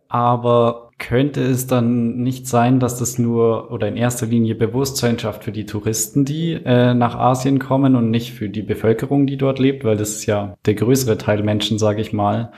Aber 0.10 0.89
könnte 1.00 1.42
es 1.42 1.66
dann 1.66 2.18
nicht 2.18 2.48
sein, 2.48 2.80
dass 2.80 3.00
das 3.00 3.18
nur 3.18 3.72
oder 3.72 3.88
in 3.88 3.98
erster 3.98 4.28
Linie 4.28 4.56
Bewusstsein 4.56 5.18
schafft 5.18 5.44
für 5.44 5.52
die 5.52 5.66
Touristen, 5.66 6.26
die 6.26 6.54
äh, 6.54 6.94
nach 6.94 7.16
Asien 7.16 7.58
kommen 7.58 7.96
und 7.96 8.12
nicht 8.12 8.34
für 8.34 8.50
die 8.50 8.62
Bevölkerung, 8.62 9.26
die 9.26 9.38
dort 9.38 9.60
lebt, 9.60 9.84
weil 9.84 9.98
das 9.98 10.12
ist 10.12 10.26
ja 10.26 10.56
der 10.66 10.76
größere 10.76 11.18
Teil 11.18 11.42
Menschen, 11.42 11.80
sage 11.80 12.02
ich 12.02 12.14
mal, 12.14 12.52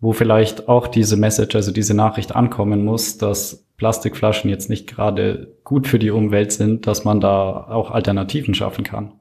wo 0.00 0.12
vielleicht 0.12 0.68
auch 0.68 0.86
diese 0.86 1.16
Message, 1.16 1.56
also 1.56 1.72
diese 1.72 1.94
Nachricht 1.94 2.34
ankommen 2.34 2.84
muss, 2.84 3.18
dass 3.18 3.66
Plastikflaschen 3.76 4.48
jetzt 4.48 4.70
nicht 4.70 4.88
gerade 4.88 5.56
gut 5.64 5.86
für 5.86 5.98
die 5.98 6.10
Umwelt 6.10 6.52
sind, 6.52 6.86
dass 6.86 7.04
man 7.04 7.20
da 7.20 7.66
auch 7.68 7.90
Alternativen 7.90 8.54
schaffen 8.54 8.84
kann. 8.84 9.12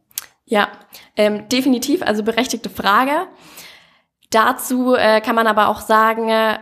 Ja, 0.46 0.70
ähm, 1.16 1.50
definitiv, 1.50 2.02
also 2.04 2.24
berechtigte 2.24 2.70
Frage. 2.70 3.12
Dazu 4.30 4.96
äh, 4.96 5.22
kann 5.22 5.36
man 5.36 5.48
aber 5.48 5.68
auch 5.70 5.82
sagen, 5.82 6.30
äh, 6.30 6.58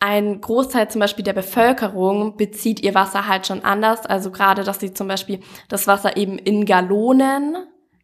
ein 0.00 0.40
Großteil 0.40 0.88
zum 0.90 1.00
Beispiel 1.00 1.24
der 1.24 1.32
Bevölkerung 1.32 2.36
bezieht 2.36 2.80
ihr 2.80 2.94
Wasser 2.94 3.26
halt 3.26 3.46
schon 3.46 3.64
anders. 3.64 4.06
Also 4.06 4.30
gerade, 4.30 4.62
dass 4.62 4.78
sie 4.78 4.94
zum 4.94 5.08
Beispiel 5.08 5.40
das 5.68 5.86
Wasser 5.86 6.16
eben 6.16 6.38
in 6.38 6.66
Gallonen 6.66 7.56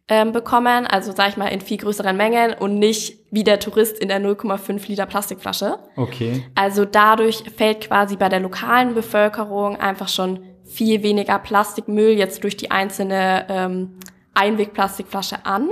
ähm, 0.07 0.33
bekommen, 0.33 0.85
also 0.85 1.13
sag 1.13 1.29
ich 1.29 1.37
mal 1.37 1.47
in 1.47 1.61
viel 1.61 1.77
größeren 1.77 2.15
Mengen 2.15 2.53
und 2.53 2.77
nicht 2.77 3.17
wie 3.31 3.43
der 3.43 3.59
Tourist 3.59 3.97
in 3.97 4.09
der 4.09 4.21
0,5 4.21 4.87
Liter 4.87 5.05
Plastikflasche. 5.05 5.79
Okay. 5.95 6.45
Also 6.53 6.85
dadurch 6.85 7.43
fällt 7.55 7.81
quasi 7.81 8.17
bei 8.17 8.29
der 8.29 8.39
lokalen 8.39 8.93
Bevölkerung 8.93 9.77
einfach 9.77 10.09
schon 10.09 10.43
viel 10.65 11.01
weniger 11.01 11.39
Plastikmüll 11.39 12.11
jetzt 12.11 12.43
durch 12.43 12.57
die 12.57 12.71
einzelne 12.71 13.45
ähm, 13.49 13.99
Einwegplastikflasche 14.33 15.45
an. 15.45 15.69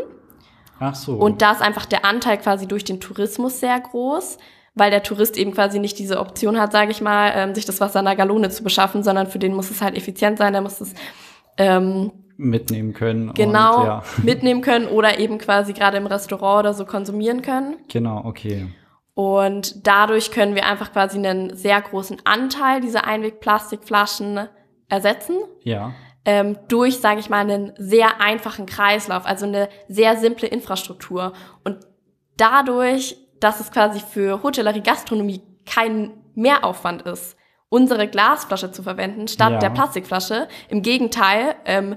Ach 0.80 0.96
so. 0.96 1.16
Und 1.16 1.42
da 1.42 1.52
ist 1.52 1.62
einfach 1.62 1.86
der 1.86 2.06
Anteil 2.06 2.38
quasi 2.38 2.68
durch 2.68 2.86
den 2.86 3.00
Tourismus 3.00 3.60
sehr 3.60 3.80
groß 3.80 4.38
weil 4.76 4.92
der 4.92 5.04
Tourist 5.04 5.38
eben 5.38 5.54
quasi 5.54 5.80
nicht 5.80 6.00
diese 6.00 6.20
Option 6.20 6.60
hat, 6.60 6.72
sage 6.72 6.92
ich 6.92 7.02
mal, 7.02 7.32
ähm, 7.36 7.56
sich 7.56 7.66
das 7.66 7.80
Wasser 7.80 8.00
in 8.00 8.08
einer 8.08 8.16
Galone 8.16 8.50
zu 8.50 8.64
beschaffen, 8.64 9.04
sondern 9.04 9.28
für 9.28 9.40
den 9.40 9.54
muss 9.54 9.70
es 9.70 9.82
halt 9.82 9.96
effizient 9.96 10.38
sein, 10.38 10.54
der 10.54 10.62
muss 10.62 10.82
es 10.82 10.94
ähm, 11.58 12.12
mitnehmen 12.38 12.94
können. 12.94 13.34
Genau, 13.34 13.82
und, 13.82 13.86
ja. 13.86 14.04
mitnehmen 14.24 14.62
können 14.62 14.88
oder 14.88 15.20
eben 15.20 15.38
quasi 15.38 15.74
gerade 15.74 15.98
im 15.98 16.08
Restaurant 16.08 16.60
oder 16.60 16.74
so 16.74 16.86
konsumieren 16.86 17.42
können. 17.42 17.78
Genau, 17.88 18.24
okay. 18.26 18.68
Und 19.16 19.86
dadurch 19.86 20.32
können 20.32 20.56
wir 20.56 20.66
einfach 20.66 20.92
quasi 20.92 21.18
einen 21.18 21.56
sehr 21.56 21.80
großen 21.80 22.18
Anteil 22.24 22.82
dieser 22.82 23.06
Einwegplastikflaschen 23.06 24.48
ersetzen. 24.90 25.38
Ja. 25.62 25.94
Ähm, 26.26 26.58
durch, 26.68 27.00
sage 27.00 27.20
ich 27.20 27.30
mal, 27.30 27.40
einen 27.40 27.74
sehr 27.78 28.22
einfachen 28.22 28.66
Kreislauf, 28.66 29.26
also 29.26 29.46
eine 29.46 29.70
sehr 29.88 30.18
simple 30.18 30.48
Infrastruktur. 30.48 31.34
Und 31.64 31.80
dadurch 32.38 33.18
dass 33.44 33.60
es 33.60 33.72
quasi 33.72 34.00
für 34.00 34.42
Hotellerie, 34.44 34.82
Gastronomie 34.82 35.42
kein 35.66 36.12
Mehraufwand 36.36 37.04
ist, 37.04 37.36
unsere 37.70 38.08
Glasflasche 38.08 38.72
zu 38.72 38.84
verwenden 38.84 39.28
statt 39.28 39.54
Ja. 39.54 39.58
der 39.60 39.70
Plastikflasche. 39.72 40.48
Im 40.70 40.82
Gegenteil, 40.82 41.56
ähm, 41.66 41.96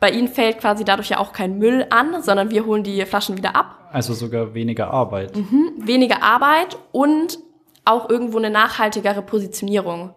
bei 0.00 0.10
ihnen 0.10 0.28
fällt 0.28 0.58
quasi 0.58 0.84
dadurch 0.84 1.08
ja 1.10 1.18
auch 1.18 1.32
kein 1.32 1.58
Müll 1.58 1.86
an, 1.90 2.22
sondern 2.22 2.50
wir 2.50 2.66
holen 2.66 2.82
die 2.82 3.04
Flaschen 3.06 3.36
wieder 3.36 3.56
ab. 3.56 3.88
Also 3.92 4.12
sogar 4.12 4.52
weniger 4.54 4.90
Arbeit. 4.90 5.36
Mhm. 5.36 5.72
Weniger 5.78 6.22
Arbeit 6.22 6.76
und 6.92 7.38
auch 7.84 8.10
irgendwo 8.10 8.38
eine 8.38 8.50
nachhaltigere 8.50 9.22
Positionierung. 9.22 10.12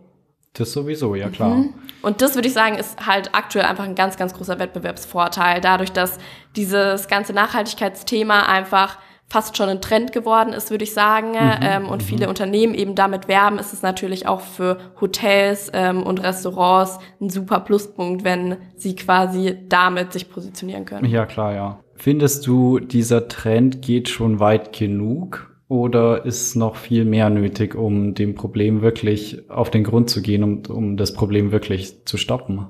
Das 0.54 0.74
sowieso, 0.74 1.14
ja 1.16 1.30
klar. 1.30 1.50
Mhm. 1.50 1.74
Und 2.02 2.22
das 2.22 2.36
würde 2.36 2.48
ich 2.48 2.54
sagen, 2.54 2.76
ist 2.78 3.06
halt 3.06 3.30
aktuell 3.34 3.66
einfach 3.66 3.84
ein 3.84 3.96
ganz, 3.96 4.18
ganz 4.18 4.34
großer 4.34 4.58
Wettbewerbsvorteil, 4.60 5.62
dadurch, 5.62 5.92
dass 5.92 6.18
dieses 6.56 7.08
ganze 7.08 7.34
Nachhaltigkeitsthema 7.34 8.42
einfach 8.48 8.98
fast 9.30 9.58
schon 9.58 9.68
ein 9.68 9.82
Trend 9.82 10.14
geworden 10.14 10.54
ist, 10.54 10.72
würde 10.72 10.86
ich 10.86 10.94
sagen, 10.94 11.34
ähm, 11.36 11.90
und 11.90 12.02
viele 12.02 12.30
Unternehmen 12.30 12.74
eben 12.74 12.96
damit 12.96 13.28
werben, 13.28 13.60
ist 13.60 13.74
es 13.74 13.82
natürlich 13.82 14.28
auch 14.28 14.40
für 14.40 14.78
Hotels 15.02 15.70
ähm, 15.74 16.04
und 16.04 16.24
Restaurants 16.24 17.00
ein 17.20 17.30
super 17.30 17.60
Pluspunkt, 17.60 18.24
wenn 18.24 18.58
sie 18.76 18.96
quasi 18.96 19.58
damit 19.68 20.14
sich 20.14 20.30
positionieren 20.30 20.86
können. 20.86 21.10
Ja, 21.10 21.26
klar, 21.26 21.54
ja. 21.54 21.80
Findest 21.96 22.48
du, 22.48 22.80
dieser 22.80 23.28
Trend 23.28 23.82
geht 23.82 24.08
schon 24.08 24.40
weit 24.40 24.72
genug 24.72 25.52
oder 25.68 26.26
ist 26.26 26.56
noch 26.56 26.78
viel 26.78 27.04
mehr 27.04 27.30
nötig, 27.30 27.76
um 27.76 28.14
dem 28.14 28.36
Problem 28.36 28.82
wirklich 28.82 29.50
auf 29.50 29.70
den 29.70 29.84
Grund 29.84 30.10
zu 30.10 30.22
gehen, 30.22 30.44
um, 30.44 30.64
um 30.70 30.96
das 30.96 31.14
Problem 31.14 31.52
wirklich 31.52 32.06
zu 32.06 32.18
stoppen? 32.18 32.68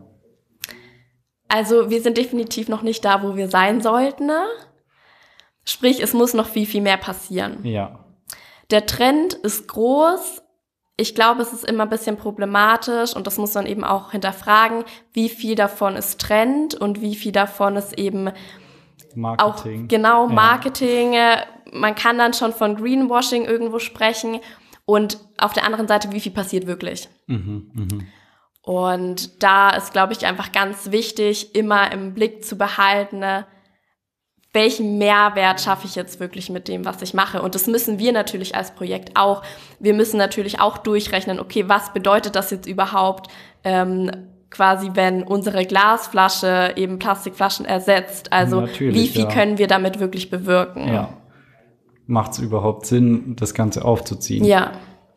Also 1.49 1.89
wir 1.89 2.01
sind 2.01 2.17
definitiv 2.17 2.67
noch 2.67 2.81
nicht 2.81 3.05
da, 3.05 3.23
wo 3.23 3.35
wir 3.35 3.47
sein 3.47 3.81
sollten. 3.81 4.31
Sprich, 5.67 6.01
es 6.01 6.13
muss 6.13 6.33
noch 6.33 6.47
viel, 6.47 6.65
viel 6.65 6.81
mehr 6.81 6.95
passieren. 6.95 7.65
Ja. 7.65 7.99
Der 8.71 8.85
Trend 8.85 9.33
ist 9.33 9.67
groß. 9.67 10.41
Ich 10.95 11.13
glaube, 11.13 11.41
es 11.41 11.51
ist 11.51 11.65
immer 11.65 11.83
ein 11.83 11.89
bisschen 11.89 12.15
problematisch 12.15 13.13
und 13.13 13.27
das 13.27 13.37
muss 13.37 13.53
man 13.53 13.65
eben 13.65 13.83
auch 13.83 14.11
hinterfragen, 14.11 14.85
wie 15.11 15.27
viel 15.27 15.55
davon 15.55 15.97
ist 15.97 16.21
Trend 16.21 16.73
und 16.73 17.01
wie 17.01 17.15
viel 17.15 17.33
davon 17.33 17.75
ist 17.75 17.99
eben 17.99 18.29
auch 18.29 18.33
Marketing. 19.15 19.87
genau 19.89 20.27
Ja. 20.27 20.33
Marketing. 20.33 21.13
Äh, 21.13 21.37
Man 21.73 21.95
kann 21.95 22.17
dann 22.17 22.33
schon 22.33 22.53
von 22.53 22.77
Greenwashing 22.77 23.43
irgendwo 23.43 23.79
sprechen 23.79 24.39
und 24.85 25.19
auf 25.37 25.51
der 25.51 25.65
anderen 25.65 25.89
Seite, 25.89 26.13
wie 26.13 26.21
viel 26.21 26.31
passiert 26.31 26.65
wirklich. 26.65 27.09
Mhm, 27.27 27.71
mhm. 27.73 28.07
Und 28.61 29.43
da 29.43 29.71
ist, 29.71 29.91
glaube 29.91 30.13
ich, 30.13 30.25
einfach 30.25 30.53
ganz 30.53 30.91
wichtig, 30.91 31.55
immer 31.55 31.91
im 31.91 32.13
Blick 32.13 32.45
zu 32.45 32.57
behalten, 32.57 33.19
ne, 33.19 33.45
welchen 34.57 34.97
Mehrwert 34.97 35.61
schaffe 35.61 35.85
ich 35.85 35.93
jetzt 35.93 36.19
wirklich 36.19 36.49
mit 36.49 36.67
dem, 36.67 36.83
was 36.83 36.99
ich 37.03 37.13
mache. 37.13 37.43
Und 37.43 37.53
das 37.53 37.67
müssen 37.67 37.99
wir 37.99 38.11
natürlich 38.11 38.55
als 38.55 38.71
Projekt 38.71 39.11
auch. 39.15 39.43
Wir 39.79 39.93
müssen 39.93 40.17
natürlich 40.17 40.59
auch 40.59 40.79
durchrechnen, 40.79 41.39
okay, 41.39 41.65
was 41.67 41.93
bedeutet 41.93 42.35
das 42.35 42.49
jetzt 42.49 42.67
überhaupt, 42.67 43.29
ähm, 43.63 44.09
quasi, 44.49 44.89
wenn 44.95 45.21
unsere 45.21 45.63
Glasflasche 45.65 46.73
eben 46.75 46.97
Plastikflaschen 46.97 47.67
ersetzt. 47.67 48.33
Also 48.33 48.61
Natürlich, 48.61 48.95
wie 48.95 49.07
viel 49.07 49.23
ja. 49.25 49.29
können 49.29 49.59
wir 49.59 49.67
damit 49.67 49.99
wirklich 49.99 50.31
bewirken? 50.31 50.87
Ja. 50.87 51.09
Macht 52.07 52.31
es 52.31 52.39
überhaupt 52.39 52.87
Sinn, 52.87 53.35
das 53.37 53.53
Ganze 53.53 53.85
aufzuziehen? 53.85 54.43
ja. 54.43 54.71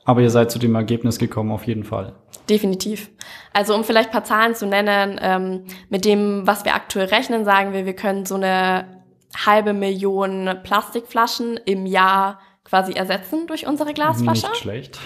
Aber 0.05 0.23
ihr 0.23 0.31
seid 0.31 0.51
zu 0.51 0.59
dem 0.59 0.75
Ergebnis 0.75 1.19
gekommen, 1.19 1.53
auf 1.53 1.67
jeden 1.67 1.85
Fall. 1.85 2.15
Definitiv. 2.49 3.11
Also 3.53 3.75
um 3.75 3.85
vielleicht 3.85 4.09
ein 4.09 4.13
paar 4.13 4.25
Zahlen 4.25 4.55
zu 4.55 4.67
nennen, 4.67 5.21
ähm, 5.23 5.65
mit 5.89 6.05
dem, 6.05 6.47
was 6.47 6.65
wir 6.65 6.75
aktuell 6.75 7.07
rechnen, 7.07 7.45
sagen 7.45 7.73
wir, 7.73 7.87
wir 7.87 7.95
können 7.95 8.25
so 8.27 8.35
eine 8.35 9.00
halbe 9.37 9.73
Million 9.73 10.59
Plastikflaschen 10.63 11.57
im 11.65 11.87
Jahr 11.87 12.41
quasi 12.65 12.93
ersetzen 12.93 13.47
durch 13.47 13.67
unsere 13.67 13.95
Glasflasche. 13.95 14.49
Nicht 14.49 14.57
schlecht. 14.61 14.99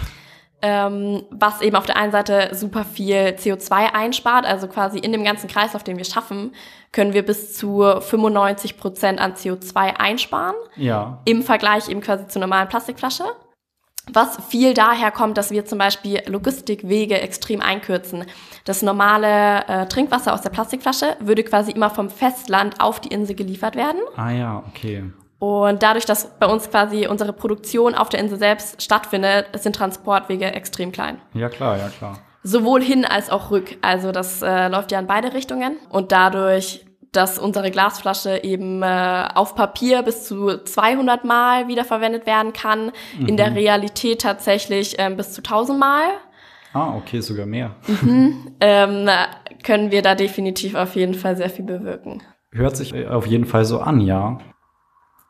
Ähm, 0.66 1.24
was 1.30 1.60
eben 1.60 1.76
auf 1.76 1.84
der 1.84 1.96
einen 1.96 2.10
Seite 2.12 2.48
super 2.52 2.84
viel 2.86 3.34
CO2 3.38 3.92
einspart, 3.92 4.46
also 4.46 4.66
quasi 4.66 4.98
in 4.98 5.12
dem 5.12 5.22
ganzen 5.22 5.46
Kreislauf, 5.46 5.84
den 5.84 5.98
wir 5.98 6.06
schaffen, 6.06 6.54
können 6.90 7.12
wir 7.12 7.22
bis 7.22 7.52
zu 7.54 7.82
95 8.00 8.78
Prozent 8.78 9.20
an 9.20 9.34
CO2 9.34 9.76
einsparen 9.98 10.54
Ja. 10.76 11.20
im 11.26 11.42
Vergleich 11.42 11.90
eben 11.90 12.00
quasi 12.00 12.28
zur 12.28 12.40
normalen 12.40 12.68
Plastikflasche. 12.68 13.24
Was 14.12 14.38
viel 14.48 14.74
daher 14.74 15.10
kommt, 15.10 15.38
dass 15.38 15.50
wir 15.50 15.64
zum 15.64 15.78
Beispiel 15.78 16.20
Logistikwege 16.26 17.20
extrem 17.20 17.60
einkürzen. 17.60 18.24
Das 18.64 18.82
normale 18.82 19.66
äh, 19.66 19.86
Trinkwasser 19.86 20.34
aus 20.34 20.42
der 20.42 20.50
Plastikflasche 20.50 21.16
würde 21.20 21.42
quasi 21.42 21.72
immer 21.72 21.90
vom 21.90 22.10
Festland 22.10 22.80
auf 22.80 23.00
die 23.00 23.08
Insel 23.08 23.34
geliefert 23.34 23.76
werden. 23.76 24.00
Ah 24.16 24.30
ja, 24.30 24.62
okay. 24.68 25.04
Und 25.38 25.82
dadurch, 25.82 26.06
dass 26.06 26.38
bei 26.38 26.46
uns 26.46 26.70
quasi 26.70 27.06
unsere 27.06 27.32
Produktion 27.32 27.94
auf 27.94 28.08
der 28.08 28.20
Insel 28.20 28.38
selbst 28.38 28.82
stattfindet, 28.82 29.46
sind 29.58 29.76
Transportwege 29.76 30.46
extrem 30.46 30.92
klein. 30.92 31.20
Ja 31.34 31.48
klar, 31.48 31.76
ja 31.76 31.88
klar. 31.88 32.18
Sowohl 32.42 32.82
hin 32.82 33.04
als 33.04 33.30
auch 33.30 33.50
rück. 33.50 33.76
Also 33.82 34.12
das 34.12 34.42
äh, 34.42 34.68
läuft 34.68 34.92
ja 34.92 34.98
in 34.98 35.06
beide 35.06 35.34
Richtungen. 35.34 35.76
Und 35.88 36.12
dadurch, 36.12 36.84
dass 37.16 37.38
unsere 37.38 37.70
Glasflasche 37.70 38.42
eben 38.44 38.82
äh, 38.82 39.28
auf 39.34 39.54
Papier 39.54 40.02
bis 40.02 40.24
zu 40.24 40.58
200 40.62 41.24
Mal 41.24 41.68
wiederverwendet 41.68 42.26
werden 42.26 42.52
kann, 42.52 42.92
in 43.26 43.36
der 43.36 43.54
Realität 43.54 44.22
tatsächlich 44.22 44.96
ähm, 44.98 45.16
bis 45.16 45.32
zu 45.32 45.40
1000 45.40 45.78
Mal, 45.78 46.02
Ah, 46.74 46.96
okay, 46.96 47.20
sogar 47.20 47.46
mehr. 47.46 47.76
ähm, 48.60 49.08
können 49.62 49.92
wir 49.92 50.02
da 50.02 50.16
definitiv 50.16 50.74
auf 50.74 50.96
jeden 50.96 51.14
Fall 51.14 51.36
sehr 51.36 51.48
viel 51.48 51.64
bewirken. 51.64 52.20
Hört 52.50 52.76
sich 52.76 52.92
äh, 52.92 53.06
auf 53.06 53.26
jeden 53.28 53.44
Fall 53.46 53.64
so 53.64 53.78
an, 53.78 54.00
ja. 54.00 54.38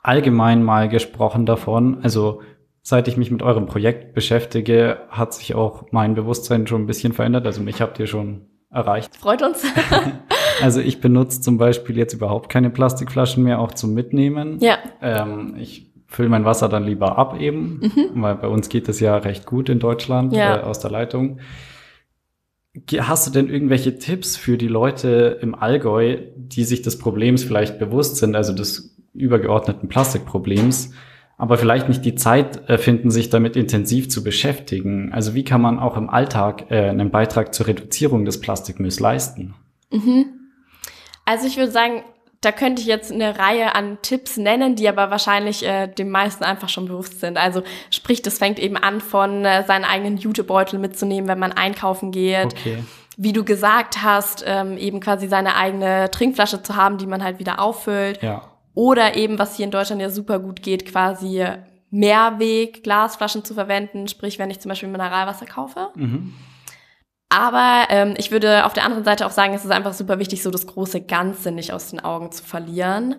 Allgemein 0.03 0.63
mal 0.63 0.89
gesprochen 0.89 1.45
davon, 1.45 2.01
also 2.03 2.41
seit 2.83 3.09
ich 3.09 3.17
mich 3.19 3.31
mit 3.31 3.43
eurem 3.43 3.67
Projekt 3.67 4.15
beschäftige, 4.15 5.03
hat 5.11 5.35
sich 5.35 5.55
auch 5.55 5.85
mein 5.91 6.15
Bewusstsein 6.15 6.67
schon 6.67 6.83
ein 6.83 6.87
bisschen 6.87 7.13
verändert. 7.13 7.47
Also 7.47 7.63
mich 7.63 7.81
habt 7.83 7.99
ihr 7.99 8.07
schon 8.07 8.49
erreicht. 8.71 9.15
Freut 9.17 9.43
uns. 9.43 9.65
Also 10.63 10.81
ich 10.81 11.01
benutze 11.01 11.41
zum 11.41 11.59
Beispiel 11.59 11.97
jetzt 11.97 12.13
überhaupt 12.15 12.49
keine 12.51 12.71
Plastikflaschen 12.71 13.43
mehr, 13.45 13.59
auch 13.61 13.73
zum 13.73 13.95
Mitnehmen. 13.95 14.59
ja, 14.61 14.79
Ähm, 15.03 15.55
ich 15.59 15.91
fülle 16.07 16.29
mein 16.29 16.45
Wasser 16.45 16.69
dann 16.69 16.85
lieber 16.85 17.19
ab 17.19 17.41
eben, 17.41 17.81
weil 18.15 18.37
bei 18.37 18.47
uns 18.49 18.69
geht 18.69 18.89
es 18.89 19.01
ja 19.01 19.17
recht 19.17 19.47
gut 19.47 19.69
in 19.69 19.79
Deutschland 19.81 20.33
Ja. 20.33 20.59
äh, 20.59 20.61
aus 20.63 20.79
der 20.79 20.91
Leitung. 20.91 21.39
Hast 22.99 23.27
du 23.27 23.31
denn 23.31 23.49
irgendwelche 23.49 23.99
Tipps 23.99 24.37
für 24.37 24.59
die 24.59 24.67
Leute 24.69 25.39
im 25.41 25.55
Allgäu, 25.55 26.19
die 26.37 26.65
sich 26.65 26.83
des 26.83 26.99
Problems 26.99 27.45
vielleicht 27.45 27.79
bewusst 27.79 28.17
sind, 28.17 28.35
also 28.35 28.53
des 28.53 28.97
übergeordneten 29.13 29.89
Plastikproblems, 29.89 30.91
aber 31.37 31.57
vielleicht 31.57 31.89
nicht 31.89 32.05
die 32.05 32.17
Zeit 32.17 32.69
äh, 32.69 32.79
finden, 32.79 33.11
sich 33.13 33.31
damit 33.31 33.55
intensiv 33.57 34.09
zu 34.09 34.25
beschäftigen. 34.25 35.13
Also 35.13 35.35
wie 35.35 35.45
kann 35.45 35.61
man 35.61 35.79
auch 35.79 35.97
im 35.97 36.11
Alltag 36.11 36.71
äh, 36.71 36.89
einen 36.89 37.11
Beitrag 37.11 37.55
zur 37.55 37.69
Reduzierung 37.69 38.25
des 38.25 38.41
Plastikmülls 38.41 38.99
leisten? 38.99 39.55
Mhm. 39.93 40.27
Also 41.25 41.47
ich 41.47 41.57
würde 41.57 41.73
sagen, 41.73 42.03
da 42.45 42.53
könnte 42.53 42.83
ich 42.83 42.89
jetzt 42.89 43.11
eine 43.11 43.39
Reihe 43.39 43.75
an 43.75 43.99
Tipps 44.03 44.37
nennen, 44.37 44.77
die 44.77 44.89
aber 44.89 45.11
wahrscheinlich 45.11 45.65
äh, 45.65 45.87
dem 45.87 46.11
meisten 46.11 46.45
einfach 46.45 46.69
schon 46.69 46.87
bewusst 46.87 47.21
sind. 47.21 47.39
Also 47.39 47.63
sprich, 47.91 48.23
das 48.23 48.39
fängt 48.39 48.59
eben 48.59 48.77
an 48.77 49.01
von 49.01 49.45
äh, 49.45 49.65
seinen 49.65 49.85
eigenen 49.85 50.19
Jutebeutel 50.19 50.79
mitzunehmen, 50.79 51.29
wenn 51.29 51.39
man 51.39 51.53
einkaufen 51.53 52.13
geht. 52.13 52.47
Okay. 52.47 52.85
Wie 53.17 53.33
du 53.33 53.45
gesagt 53.45 54.03
hast, 54.03 54.45
ähm, 54.47 54.77
eben 54.77 55.01
quasi 55.01 55.29
seine 55.29 55.57
eigene 55.57 56.11
Trinkflasche 56.11 56.63
zu 56.63 56.77
haben, 56.77 56.99
die 56.99 57.07
man 57.07 57.23
halt 57.23 57.39
wieder 57.39 57.61
auffüllt. 57.61 58.23
Ja. 58.23 58.43
Oder 58.75 59.17
eben, 59.17 59.39
was 59.39 59.57
hier 59.57 59.65
in 59.65 59.71
Deutschland 59.71 60.03
ja 60.03 60.11
super 60.11 60.41
gut 60.41 60.63
geht, 60.63 60.85
quasi 60.85 61.47
Mehrweg-Glasflaschen 61.91 63.45
zu 63.45 63.55
verwenden. 63.55 64.09
Sprich, 64.09 64.41
wenn 64.41 64.51
ich 64.51 64.59
zum 64.59 64.69
Beispiel 64.69 64.89
Mineralwasser 64.89 65.47
kaufe. 65.47 65.91
Mhm. 65.95 66.35
Aber 67.35 67.87
ähm, 67.91 68.15
ich 68.17 68.31
würde 68.31 68.65
auf 68.65 68.75
der 68.75 68.85
anderen 68.85 69.03
Seite 69.03 69.27
auch 69.27 69.33
sagen, 69.33 69.55
es 69.55 69.65
ist 69.65 69.73
einfach 69.73 69.93
super 69.93 70.21
wichtig, 70.21 70.45
so 70.45 70.53
das 70.53 70.69
große 70.69 71.01
Ganze 71.01 71.51
nicht 71.51 71.73
aus 71.73 71.91
den 71.91 71.99
Augen 71.99 72.31
zu 72.31 72.45
verlieren. 72.45 73.17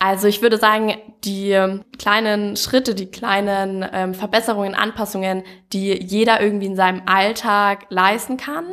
Also 0.00 0.26
ich 0.26 0.42
würde 0.42 0.58
sagen, 0.58 0.94
die 1.22 1.52
ähm, 1.52 1.84
kleinen 1.98 2.56
Schritte, 2.56 2.96
die 2.96 3.06
kleinen 3.06 3.86
ähm, 3.92 4.14
Verbesserungen, 4.14 4.74
Anpassungen, 4.74 5.44
die 5.72 5.92
jeder 6.02 6.40
irgendwie 6.40 6.66
in 6.66 6.74
seinem 6.74 7.02
Alltag 7.06 7.86
leisten 7.90 8.38
kann, 8.38 8.64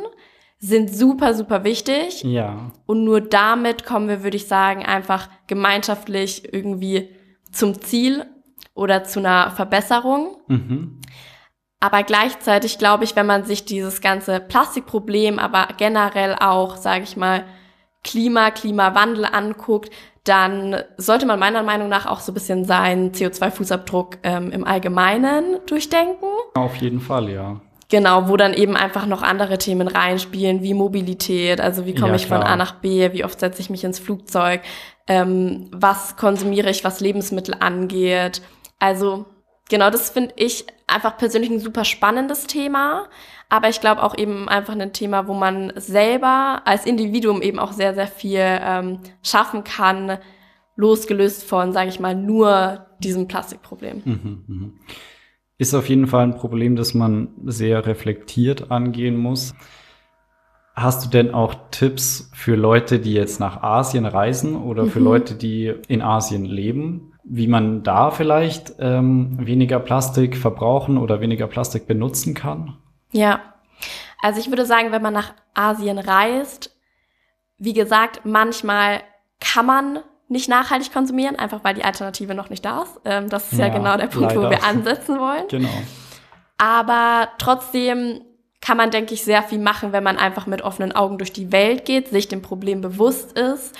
sind 0.58 0.92
super, 0.92 1.34
super 1.34 1.62
wichtig. 1.62 2.24
Ja. 2.24 2.72
Und 2.86 3.04
nur 3.04 3.20
damit 3.20 3.84
kommen 3.84 4.08
wir, 4.08 4.24
würde 4.24 4.36
ich 4.36 4.48
sagen, 4.48 4.84
einfach 4.84 5.28
gemeinschaftlich 5.46 6.52
irgendwie 6.52 7.10
zum 7.52 7.80
Ziel 7.80 8.26
oder 8.74 9.04
zu 9.04 9.20
einer 9.20 9.52
Verbesserung. 9.52 10.38
Mhm. 10.48 11.00
Aber 11.86 12.02
gleichzeitig 12.02 12.78
glaube 12.78 13.04
ich, 13.04 13.14
wenn 13.14 13.26
man 13.26 13.44
sich 13.44 13.64
dieses 13.64 14.00
ganze 14.00 14.40
Plastikproblem, 14.40 15.38
aber 15.38 15.68
generell 15.76 16.34
auch, 16.34 16.74
sage 16.74 17.04
ich 17.04 17.16
mal, 17.16 17.44
Klima, 18.02 18.50
Klimawandel 18.50 19.24
anguckt, 19.24 19.90
dann 20.24 20.82
sollte 20.96 21.26
man 21.26 21.38
meiner 21.38 21.62
Meinung 21.62 21.88
nach 21.88 22.06
auch 22.06 22.18
so 22.18 22.32
ein 22.32 22.34
bisschen 22.34 22.64
seinen 22.64 23.12
CO2-Fußabdruck 23.12 24.18
ähm, 24.24 24.50
im 24.50 24.64
Allgemeinen 24.64 25.58
durchdenken. 25.66 26.26
Auf 26.54 26.74
jeden 26.74 26.98
Fall, 26.98 27.30
ja. 27.30 27.60
Genau, 27.88 28.28
wo 28.28 28.36
dann 28.36 28.52
eben 28.52 28.76
einfach 28.76 29.06
noch 29.06 29.22
andere 29.22 29.56
Themen 29.58 29.86
reinspielen, 29.86 30.64
wie 30.64 30.74
Mobilität, 30.74 31.60
also 31.60 31.86
wie 31.86 31.94
komme 31.94 32.08
Ja, 32.08 32.16
ich 32.16 32.26
von. 32.26 32.42
A 32.42 32.56
nach 32.56 32.80
B, 32.80 33.12
wie 33.12 33.24
oft 33.24 33.38
setze 33.38 33.60
ich 33.60 33.70
mich 33.70 33.84
ins 33.84 34.00
Flugzeug, 34.00 34.62
ähm, 35.06 35.70
was 35.70 36.16
konsumiere 36.16 36.68
ich, 36.68 36.82
was 36.82 36.98
Lebensmittel 36.98 37.54
angeht. 37.60 38.42
Also 38.80 39.26
genau, 39.68 39.90
das 39.90 40.10
finde 40.10 40.34
ich 40.36 40.66
einfach 40.86 41.16
persönlich 41.16 41.50
ein 41.50 41.60
super 41.60 41.84
spannendes 41.84 42.46
Thema, 42.46 43.08
aber 43.48 43.68
ich 43.68 43.80
glaube 43.80 44.02
auch 44.02 44.16
eben 44.16 44.48
einfach 44.48 44.74
ein 44.74 44.92
Thema, 44.92 45.28
wo 45.28 45.34
man 45.34 45.72
selber 45.76 46.62
als 46.64 46.86
Individuum 46.86 47.42
eben 47.42 47.58
auch 47.58 47.72
sehr, 47.72 47.94
sehr 47.94 48.08
viel 48.08 48.40
ähm, 48.42 49.00
schaffen 49.22 49.64
kann, 49.64 50.18
losgelöst 50.76 51.44
von, 51.44 51.72
sage 51.72 51.88
ich 51.88 52.00
mal, 52.00 52.14
nur 52.14 52.86
diesem 52.98 53.28
Plastikproblem. 53.28 54.02
Mhm, 54.04 54.44
mhm. 54.46 54.80
Ist 55.58 55.74
auf 55.74 55.88
jeden 55.88 56.06
Fall 56.06 56.24
ein 56.24 56.36
Problem, 56.36 56.76
das 56.76 56.92
man 56.92 57.28
sehr 57.44 57.86
reflektiert 57.86 58.70
angehen 58.70 59.16
muss. 59.16 59.54
Hast 60.74 61.06
du 61.06 61.08
denn 61.08 61.32
auch 61.32 61.54
Tipps 61.70 62.30
für 62.34 62.56
Leute, 62.56 62.98
die 62.98 63.14
jetzt 63.14 63.40
nach 63.40 63.62
Asien 63.62 64.04
reisen 64.04 64.56
oder 64.56 64.86
für 64.86 64.98
Mhm. 64.98 65.04
Leute, 65.06 65.34
die 65.34 65.72
in 65.88 66.02
Asien 66.02 66.44
leben, 66.44 67.14
wie 67.28 67.48
man 67.48 67.82
da 67.82 68.10
vielleicht 68.10 68.74
ähm, 68.78 69.36
weniger 69.40 69.80
Plastik 69.80 70.36
verbrauchen 70.36 70.96
oder 70.96 71.20
weniger 71.20 71.48
Plastik 71.48 71.86
benutzen 71.86 72.34
kann? 72.34 72.76
Ja, 73.10 73.40
also 74.22 74.40
ich 74.40 74.48
würde 74.48 74.64
sagen, 74.64 74.92
wenn 74.92 75.02
man 75.02 75.12
nach 75.12 75.34
Asien 75.54 75.98
reist, 75.98 76.76
wie 77.58 77.72
gesagt, 77.72 78.20
manchmal 78.24 79.00
kann 79.40 79.66
man 79.66 79.98
nicht 80.28 80.48
nachhaltig 80.48 80.92
konsumieren, 80.92 81.36
einfach 81.36 81.64
weil 81.64 81.74
die 81.74 81.84
Alternative 81.84 82.34
noch 82.34 82.50
nicht 82.50 82.64
da 82.64 82.82
ist. 82.82 83.00
Ähm, 83.04 83.28
das 83.28 83.52
ist 83.52 83.58
ja, 83.58 83.66
Ja, 83.66 83.74
genau 83.74 83.96
der 83.96 84.06
Punkt, 84.06 84.34
wo 84.36 84.42
leider. 84.42 84.50
wir 84.50 84.64
ansetzen 84.64 85.18
wollen. 85.18 85.44
Genau. 85.48 85.68
Aber 86.58 87.28
trotzdem 87.38 88.20
kann 88.60 88.76
man, 88.76 88.90
denke 88.90 89.14
ich, 89.14 89.22
sehr 89.24 89.42
viel 89.42 89.58
machen, 89.58 89.92
wenn 89.92 90.02
man 90.02 90.16
einfach 90.16 90.46
mit 90.46 90.62
offenen 90.62 90.92
Augen 90.92 91.18
durch 91.18 91.32
die 91.32 91.52
Welt 91.52 91.84
geht, 91.84 92.08
sich 92.08 92.28
dem 92.28 92.42
Problem 92.42 92.80
bewusst 92.80 93.38
ist 93.38 93.76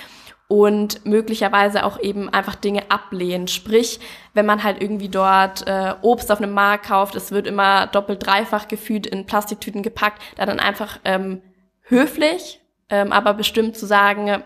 und 0.47 1.05
möglicherweise 1.05 1.83
auch 1.85 1.99
eben 1.99 2.29
einfach 2.29 2.55
Dinge 2.55 2.89
ablehnt. 2.89 3.51
Sprich, 3.51 3.99
wenn 4.33 4.45
man 4.45 4.63
halt 4.63 4.81
irgendwie 4.81 5.09
dort 5.09 5.67
äh, 5.67 5.93
Obst 6.01 6.31
auf 6.31 6.39
einem 6.41 6.53
Markt 6.53 6.85
kauft, 6.87 7.15
es 7.15 7.31
wird 7.31 7.47
immer 7.47 7.87
doppelt 7.87 8.25
dreifach 8.25 8.67
gefühlt 8.67 9.05
in 9.07 9.25
Plastiktüten 9.25 9.83
gepackt, 9.83 10.21
da 10.37 10.45
dann 10.45 10.59
einfach 10.59 10.99
ähm, 11.03 11.41
höflich, 11.81 12.61
ähm, 12.89 13.11
aber 13.11 13.33
bestimmt 13.33 13.75
zu 13.75 13.85
sagen, 13.85 14.43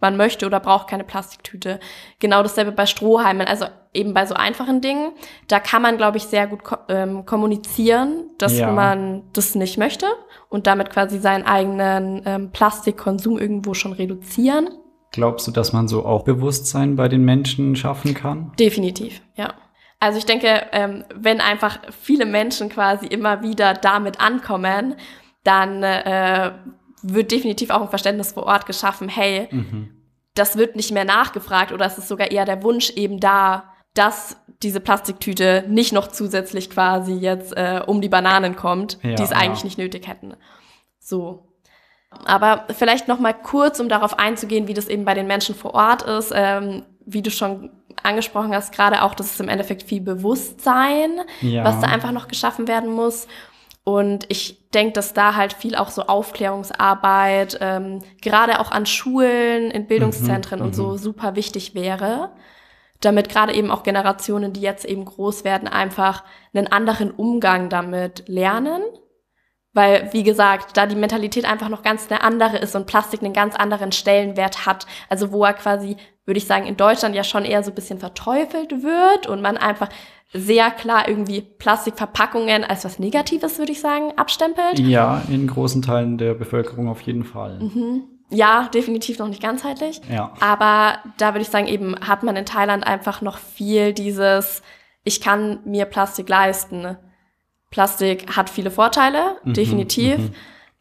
man 0.00 0.16
möchte 0.16 0.46
oder 0.46 0.58
braucht 0.58 0.88
keine 0.88 1.04
Plastiktüte. 1.04 1.78
Genau 2.18 2.42
dasselbe 2.42 2.72
bei 2.72 2.86
Strohhalmen, 2.86 3.46
also 3.46 3.66
eben 3.94 4.14
bei 4.14 4.26
so 4.26 4.34
einfachen 4.34 4.80
Dingen. 4.80 5.12
Da 5.46 5.60
kann 5.60 5.80
man, 5.82 5.96
glaube 5.96 6.16
ich, 6.16 6.24
sehr 6.24 6.48
gut 6.48 6.64
ko 6.64 6.76
ähm, 6.88 7.24
kommunizieren, 7.24 8.30
dass 8.38 8.58
Ja. 8.58 8.72
man 8.72 9.22
das 9.32 9.54
nicht 9.54 9.78
möchte 9.78 10.06
und 10.48 10.66
damit 10.66 10.90
quasi 10.90 11.20
seinen 11.20 11.46
eigenen 11.46 12.22
ähm, 12.26 12.50
Plastikkonsum 12.50 13.38
irgendwo 13.38 13.74
schon 13.74 13.92
reduzieren. 13.92 14.70
Glaubst 15.12 15.46
du, 15.46 15.50
dass 15.50 15.72
man 15.72 15.88
so 15.88 16.04
auch 16.06 16.24
Bewusstsein 16.24 16.96
bei 16.96 17.08
den 17.08 17.24
Menschen 17.24 17.76
schaffen 17.76 18.14
kann? 18.14 18.52
Definitiv, 18.58 19.20
ja. 19.34 19.54
Also 20.00 20.18
ich 20.18 20.26
denke, 20.26 20.66
ähm, 20.72 21.04
wenn 21.14 21.40
einfach 21.40 21.78
viele 22.00 22.26
Menschen 22.26 22.68
quasi 22.68 23.06
immer 23.06 23.42
wieder 23.42 23.74
damit 23.74 24.20
ankommen, 24.20 24.96
dann 25.44 25.82
äh, 25.82 26.52
wird 27.02 27.30
definitiv 27.30 27.70
auch 27.70 27.82
ein 27.82 27.88
Verständnis 27.88 28.32
vor 28.32 28.44
Ort 28.44 28.66
geschaffen, 28.66 29.08
hey, 29.08 29.48
Mhm. 29.50 29.90
das 30.34 30.56
wird 30.56 30.76
nicht 30.76 30.92
mehr 30.92 31.04
nachgefragt 31.04 31.72
oder 31.72 31.84
es 31.86 31.98
ist 31.98 32.08
sogar 32.08 32.30
eher 32.30 32.44
der 32.44 32.62
Wunsch 32.62 32.90
eben 32.90 33.20
da, 33.20 33.64
dass 33.94 34.36
diese 34.62 34.80
Plastiktüte 34.80 35.64
nicht 35.68 35.92
noch 35.92 36.08
zusätzlich 36.08 36.70
quasi 36.70 37.12
jetzt 37.12 37.52
äh, 37.56 37.82
um 37.86 38.00
die 38.00 38.08
Bananen 38.08 38.56
kommt, 38.56 38.98
Ja, 39.02 39.14
die 39.14 39.22
es 39.22 39.32
eigentlich 39.32 39.60
ja. 39.60 39.64
nicht 39.66 39.78
nötig 39.78 40.08
hätten. 40.08 40.34
So. 40.98 41.51
Aber 42.24 42.64
vielleicht 42.70 43.08
noch 43.08 43.18
mal 43.18 43.32
kurz, 43.32 43.80
um 43.80 43.88
darauf 43.88 44.18
einzugehen, 44.18 44.68
wie 44.68 44.74
das 44.74 44.88
eben 44.88 45.04
bei 45.04 45.14
den 45.14 45.26
Menschen 45.26 45.54
vor 45.54 45.74
Ort 45.74 46.02
ist. 46.02 46.32
Ähm, 46.34 46.84
wie 47.04 47.22
du 47.22 47.30
schon 47.30 47.70
angesprochen 48.02 48.54
hast, 48.54 48.72
gerade 48.72 49.02
auch, 49.02 49.14
das 49.14 49.32
ist 49.32 49.40
im 49.40 49.48
Endeffekt 49.48 49.82
viel 49.82 50.00
Bewusstsein, 50.00 51.20
Ja. 51.40 51.64
was 51.64 51.80
da 51.80 51.88
einfach 51.88 52.12
noch 52.12 52.28
geschaffen 52.28 52.68
werden 52.68 52.90
muss. 52.90 53.26
Und 53.84 54.26
ich 54.28 54.68
denke, 54.70 54.92
dass 54.92 55.12
da 55.12 55.34
halt 55.34 55.52
viel 55.52 55.74
auch 55.74 55.90
so 55.90 56.02
Aufklärungsarbeit, 56.02 57.58
ähm, 57.60 58.00
gerade 58.20 58.60
auch 58.60 58.70
an 58.70 58.86
Schulen, 58.86 59.70
in 59.70 59.86
Bildungszentren 59.86 60.60
Mhm, 60.60 60.66
und 60.66 60.74
so 60.74 60.96
super 60.96 61.34
wichtig 61.34 61.74
wäre, 61.74 62.30
damit 63.00 63.28
gerade 63.28 63.52
eben 63.52 63.70
auch 63.72 63.82
Generationen, 63.82 64.52
die 64.52 64.60
jetzt 64.60 64.84
eben 64.84 65.04
groß 65.04 65.42
werden, 65.44 65.66
einfach 65.66 66.22
einen 66.54 66.68
anderen 66.68 67.10
Umgang 67.10 67.68
damit 67.68 68.24
lernen. 68.28 68.82
Weil, 69.74 70.10
wie 70.12 70.22
gesagt, 70.22 70.76
da 70.76 70.86
die 70.86 70.96
Mentalität 70.96 71.46
einfach 71.46 71.70
noch 71.70 71.82
ganz 71.82 72.10
eine 72.10 72.22
andere 72.22 72.58
ist 72.58 72.76
und 72.76 72.86
Plastik 72.86 73.22
einen 73.22 73.32
ganz 73.32 73.56
anderen 73.56 73.92
Stellenwert 73.92 74.66
hat. 74.66 74.86
Also 75.08 75.32
wo 75.32 75.44
er 75.44 75.54
quasi, 75.54 75.96
würde 76.26 76.38
ich 76.38 76.46
sagen, 76.46 76.66
in 76.66 76.76
Deutschland 76.76 77.14
ja 77.14 77.24
schon 77.24 77.44
eher 77.44 77.62
so 77.62 77.70
ein 77.70 77.74
bisschen 77.74 77.98
verteufelt 77.98 78.82
wird 78.82 79.26
und 79.26 79.40
man 79.40 79.56
einfach 79.56 79.88
sehr 80.34 80.70
klar 80.70 81.08
irgendwie 81.08 81.40
Plastikverpackungen 81.40 82.64
als 82.64 82.84
was 82.84 82.98
Negatives, 82.98 83.58
würde 83.58 83.72
ich 83.72 83.80
sagen, 83.80 84.12
abstempelt. 84.16 84.78
Ja, 84.78 85.22
in 85.28 85.46
großen 85.46 85.82
Teilen 85.82 86.18
der 86.18 86.34
Bevölkerung 86.34 86.88
auf 86.88 87.00
jeden 87.02 87.24
Fall. 87.24 87.58
Mhm. 87.60 88.04
Ja, 88.30 88.68
definitiv 88.72 89.18
noch 89.18 89.28
nicht 89.28 89.42
ganzheitlich. 89.42 90.00
Ja. 90.10 90.32
Aber 90.40 90.98
da 91.18 91.34
würde 91.34 91.42
ich 91.42 91.48
sagen, 91.48 91.66
eben 91.66 91.94
hat 92.00 92.22
man 92.22 92.36
in 92.36 92.46
Thailand 92.46 92.86
einfach 92.86 93.20
noch 93.20 93.36
viel 93.36 93.92
dieses, 93.92 94.62
ich 95.04 95.20
kann 95.20 95.60
mir 95.66 95.84
Plastik 95.84 96.30
leisten. 96.30 96.96
Plastik 97.72 98.36
hat 98.36 98.48
viele 98.48 98.70
Vorteile, 98.70 99.36
Mhm, 99.44 99.54
definitiv. 99.54 100.18
mhm. 100.18 100.30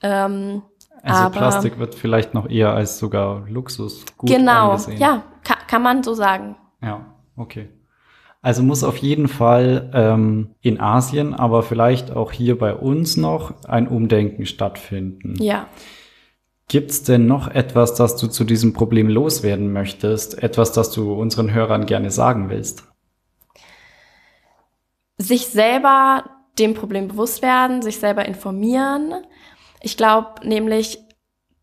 Ähm, 0.03 0.61
Also 1.03 1.21
aber 1.23 1.39
Plastik 1.39 1.79
wird 1.79 1.95
vielleicht 1.95 2.35
noch 2.35 2.47
eher 2.47 2.73
als 2.73 2.99
sogar 2.99 3.47
Luxus 3.49 4.05
gut 4.17 4.29
genau, 4.29 4.71
angesehen. 4.71 4.99
ja, 4.99 5.23
kann, 5.43 5.57
kann 5.67 5.81
man 5.81 6.03
so 6.03 6.13
sagen. 6.13 6.55
Ja, 6.83 7.05
okay. 7.35 7.69
Also 8.43 8.61
muss 8.63 8.83
auf 8.83 8.97
jeden 8.97 9.27
Fall 9.27 9.89
ähm, 9.93 10.55
in 10.61 10.79
Asien, 10.79 11.33
aber 11.33 11.63
vielleicht 11.63 12.11
auch 12.15 12.31
hier 12.31 12.57
bei 12.57 12.73
uns 12.75 13.15
noch 13.17 13.63
ein 13.65 13.87
Umdenken 13.87 14.45
stattfinden. 14.45 15.35
Ja. 15.41 15.67
Gibt's 16.67 17.03
denn 17.03 17.25
noch 17.27 17.47
etwas, 17.49 17.93
das 17.95 18.15
du 18.17 18.27
zu 18.27 18.43
diesem 18.43 18.73
Problem 18.73 19.09
loswerden 19.09 19.71
möchtest? 19.73 20.41
Etwas, 20.41 20.71
das 20.71 20.91
du 20.91 21.13
unseren 21.13 21.53
Hörern 21.53 21.85
gerne 21.85 22.11
sagen 22.11 22.49
willst? 22.49 22.83
sich 25.17 25.47
selber 25.47 26.23
dem 26.59 26.73
Problem 26.73 27.07
bewusst 27.07 27.41
werden, 27.41 27.81
sich 27.81 27.97
selber 27.97 28.25
informieren. 28.25 29.13
Ich 29.81 29.97
glaube 29.97 30.47
nämlich, 30.47 30.99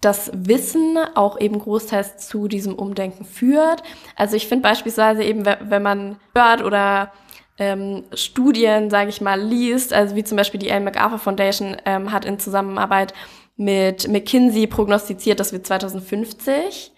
das 0.00 0.30
Wissen 0.32 0.96
auch 1.14 1.40
eben 1.40 1.58
großteils 1.58 2.28
zu 2.28 2.46
diesem 2.46 2.74
Umdenken 2.74 3.24
führt. 3.24 3.82
Also 4.14 4.36
ich 4.36 4.46
finde 4.46 4.62
beispielsweise 4.62 5.24
eben, 5.24 5.44
wenn 5.44 5.82
man 5.82 6.20
hört 6.34 6.62
oder 6.62 7.12
ähm, 7.58 8.04
Studien, 8.14 8.90
sage 8.90 9.10
ich 9.10 9.20
mal, 9.20 9.40
liest, 9.40 9.92
also 9.92 10.14
wie 10.14 10.22
zum 10.22 10.36
Beispiel 10.36 10.60
die 10.60 10.68
Ellen 10.68 10.84
MacArthur 10.84 11.18
Foundation 11.18 11.76
ähm, 11.84 12.12
hat 12.12 12.24
in 12.24 12.38
Zusammenarbeit 12.38 13.12
mit 13.56 14.06
McKinsey 14.06 14.68
prognostiziert, 14.68 15.40
dass 15.40 15.52
wir 15.52 15.64
2050 15.64 16.92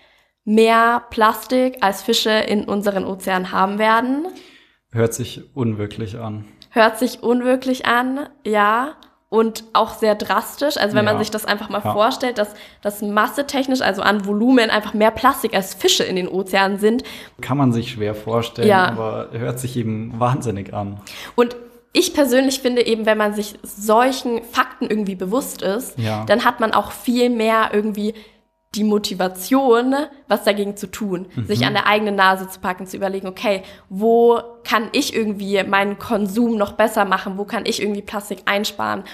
mehr 0.44 1.04
Plastik 1.10 1.78
als 1.80 2.02
Fische 2.02 2.30
in 2.30 2.64
unseren 2.64 3.04
Ozeanen 3.04 3.50
haben 3.50 3.78
werden. 3.78 4.26
Hört 4.92 5.14
sich 5.14 5.54
unwirklich 5.54 6.18
an. 6.18 6.44
Hört 6.70 6.98
sich 6.98 7.22
unwirklich 7.22 7.86
an, 7.86 8.28
ja. 8.44 8.92
Und 9.28 9.62
auch 9.74 9.94
sehr 9.94 10.16
drastisch. 10.16 10.76
Also 10.76 10.96
wenn 10.96 11.04
ja. 11.04 11.12
man 11.12 11.20
sich 11.20 11.30
das 11.30 11.44
einfach 11.44 11.68
mal 11.68 11.82
ja. 11.84 11.92
vorstellt, 11.92 12.36
dass 12.36 12.52
das 12.82 13.00
massetechnisch, 13.00 13.80
also 13.80 14.02
an 14.02 14.26
Volumen, 14.26 14.70
einfach 14.70 14.92
mehr 14.92 15.12
Plastik 15.12 15.54
als 15.54 15.72
Fische 15.74 16.02
in 16.02 16.16
den 16.16 16.26
Ozeanen 16.26 16.78
sind. 16.78 17.04
Kann 17.40 17.56
man 17.56 17.72
sich 17.72 17.92
schwer 17.92 18.16
vorstellen, 18.16 18.66
ja. 18.66 18.88
aber 18.88 19.28
hört 19.30 19.60
sich 19.60 19.76
eben 19.76 20.18
wahnsinnig 20.18 20.74
an. 20.74 21.00
Und 21.36 21.54
ich 21.92 22.14
persönlich 22.14 22.60
finde 22.60 22.86
eben, 22.86 23.06
wenn 23.06 23.18
man 23.18 23.34
sich 23.34 23.54
solchen 23.62 24.42
Fakten 24.44 24.86
irgendwie 24.86 25.16
bewusst 25.16 25.62
ist, 25.62 25.96
dann 26.26 26.44
hat 26.44 26.60
man 26.60 26.72
auch 26.72 26.92
viel 26.92 27.30
mehr 27.30 27.70
irgendwie 27.72 28.14
die 28.74 28.84
Motivation, 28.84 29.94
was 30.28 30.44
dagegen 30.44 30.76
zu 30.76 30.86
tun, 30.86 31.26
mhm. 31.34 31.46
sich 31.46 31.66
an 31.66 31.72
der 31.72 31.86
eigenen 31.86 32.14
Nase 32.14 32.48
zu 32.48 32.60
packen, 32.60 32.86
zu 32.86 32.96
überlegen, 32.96 33.26
okay, 33.26 33.62
wo 33.88 34.40
kann 34.62 34.88
ich 34.92 35.14
irgendwie 35.14 35.62
meinen 35.64 35.98
Konsum 35.98 36.56
noch 36.56 36.72
besser 36.72 37.04
machen, 37.04 37.36
wo 37.36 37.44
kann 37.44 37.66
ich 37.66 37.82
irgendwie 37.82 38.02
Plastik 38.02 38.42
einsparen 38.46 39.04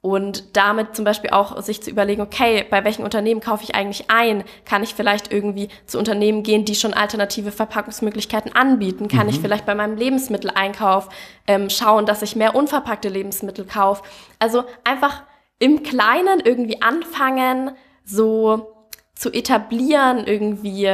und 0.00 0.56
damit 0.56 0.94
zum 0.94 1.04
Beispiel 1.04 1.30
auch 1.30 1.60
sich 1.60 1.82
zu 1.82 1.90
überlegen, 1.90 2.22
okay, 2.22 2.64
bei 2.68 2.84
welchen 2.84 3.02
Unternehmen 3.02 3.40
kaufe 3.40 3.64
ich 3.64 3.74
eigentlich 3.74 4.10
ein? 4.10 4.44
Kann 4.64 4.82
ich 4.82 4.94
vielleicht 4.94 5.32
irgendwie 5.32 5.68
zu 5.86 5.98
Unternehmen 5.98 6.44
gehen, 6.44 6.64
die 6.64 6.76
schon 6.76 6.94
alternative 6.94 7.50
Verpackungsmöglichkeiten 7.50 8.54
anbieten? 8.54 9.08
Kann 9.08 9.24
mhm. 9.24 9.30
ich 9.30 9.40
vielleicht 9.40 9.66
bei 9.66 9.74
meinem 9.74 9.96
Lebensmitteleinkauf 9.96 11.08
ähm, 11.48 11.68
schauen, 11.68 12.06
dass 12.06 12.22
ich 12.22 12.36
mehr 12.36 12.54
unverpackte 12.54 13.08
Lebensmittel 13.08 13.64
kaufe? 13.64 14.04
Also 14.38 14.64
einfach 14.84 15.24
im 15.58 15.82
Kleinen 15.82 16.40
irgendwie 16.44 16.80
anfangen, 16.80 17.72
so 18.04 18.77
zu 19.18 19.32
etablieren, 19.32 20.24
irgendwie 20.26 20.88